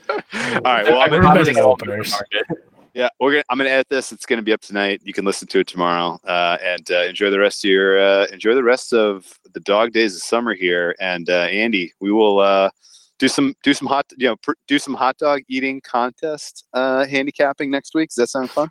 [0.08, 0.84] All right.
[0.84, 2.14] Well, I'm betting openers.
[2.94, 3.44] Yeah, we're gonna.
[3.50, 4.12] I'm gonna edit this.
[4.12, 5.00] It's gonna be up tonight.
[5.02, 8.26] You can listen to it tomorrow, uh, and uh, enjoy the rest of your uh,
[8.26, 10.94] enjoy the rest of the dog days of summer here.
[11.00, 12.70] And uh, Andy, we will uh,
[13.18, 17.04] do some do some hot you know pr- do some hot dog eating contest uh,
[17.04, 18.10] handicapping next week.
[18.10, 18.68] Does that sound fun?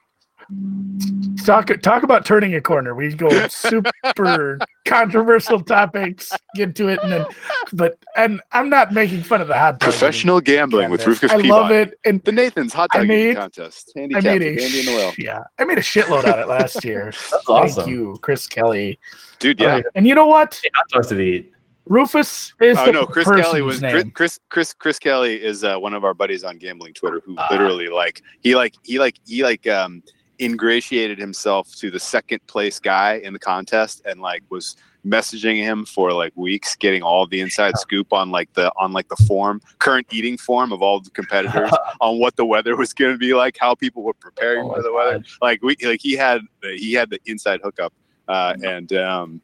[1.46, 2.96] Talk talk about turning a corner.
[2.96, 3.92] We go super
[4.88, 7.26] controversial topics, get to it, and then.
[7.74, 9.90] But and I'm not making fun of the hot dog.
[9.90, 11.06] Professional gambling with.
[11.06, 13.92] Rufus I love it, and The Nathan's hot I dog eating made- contest.
[13.98, 14.48] I made a Andy
[14.80, 15.12] and the Whale.
[15.12, 17.06] sh- yeah, I made a shitload on it last year.
[17.06, 17.84] That's awesome.
[17.84, 18.98] Thank you, Chris Kelly.
[19.40, 19.82] Dude, yeah.
[19.96, 20.62] And you know what?
[20.76, 21.52] Hot dogs to eat.
[21.86, 23.92] Rufus is Oh the no, Chris Kelly was name.
[23.92, 27.36] Chris, Chris Chris Chris Kelly is uh, one of our buddies on gambling Twitter who
[27.38, 27.48] Ah.
[27.52, 30.02] literally like he like he like he like um
[30.44, 34.76] ingratiated himself to the second place guy in the contest and like was
[35.06, 39.08] messaging him for like weeks getting all the inside scoop on like the on like
[39.10, 41.72] the form current eating form of all the competitors
[42.02, 44.82] on what the weather was going to be like how people were preparing Oh for
[44.82, 45.24] the weather.
[45.42, 47.94] Like we like he had the, he had the inside hookup
[48.30, 49.42] uh and um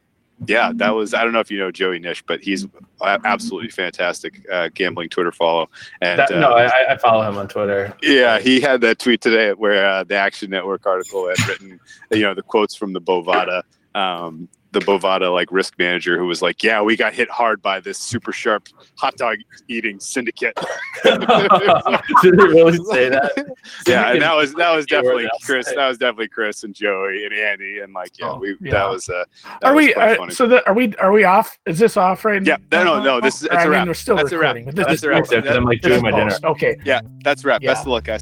[0.47, 2.65] yeah that was i don't know if you know joey knish but he's
[3.01, 5.69] absolutely fantastic uh gambling twitter follow
[6.01, 7.93] and That, uh, no, I, I follow him on Twitter.
[8.01, 11.79] yeah he had that tweet today where uh, the action network article had written
[12.11, 13.63] you know the quotes from the bovada
[13.95, 17.79] um the bovada like risk manager who was like yeah we got hit hard by
[17.79, 18.67] this super sharp
[18.97, 19.37] hot dog
[19.67, 20.55] eating syndicate
[21.03, 23.55] Did they really say that?
[23.87, 25.29] yeah, and that was that was definitely.
[25.43, 25.67] Chris.
[25.73, 28.71] That was definitely Chris and Joey and Andy, and like yeah, Oh, we yeah.
[28.73, 29.23] that was uh,
[29.61, 29.93] that Are was we?
[29.95, 30.95] Are, so that are we?
[30.97, 31.57] Are we off?
[31.65, 32.83] Is this off right Yeah, now?
[32.83, 33.87] no, no, no, this is- Or, it's I a mean, wrap.
[33.87, 34.55] We're still That's a wrap.
[34.55, 35.19] this That's is a wrap.
[35.21, 35.31] post.
[35.31, 36.37] Because I'm like doing my dinner.
[36.43, 36.77] Okay.
[36.85, 37.61] yeah, that's a wrap.
[37.61, 37.73] Yeah.
[37.73, 38.21] Best of luck, guys.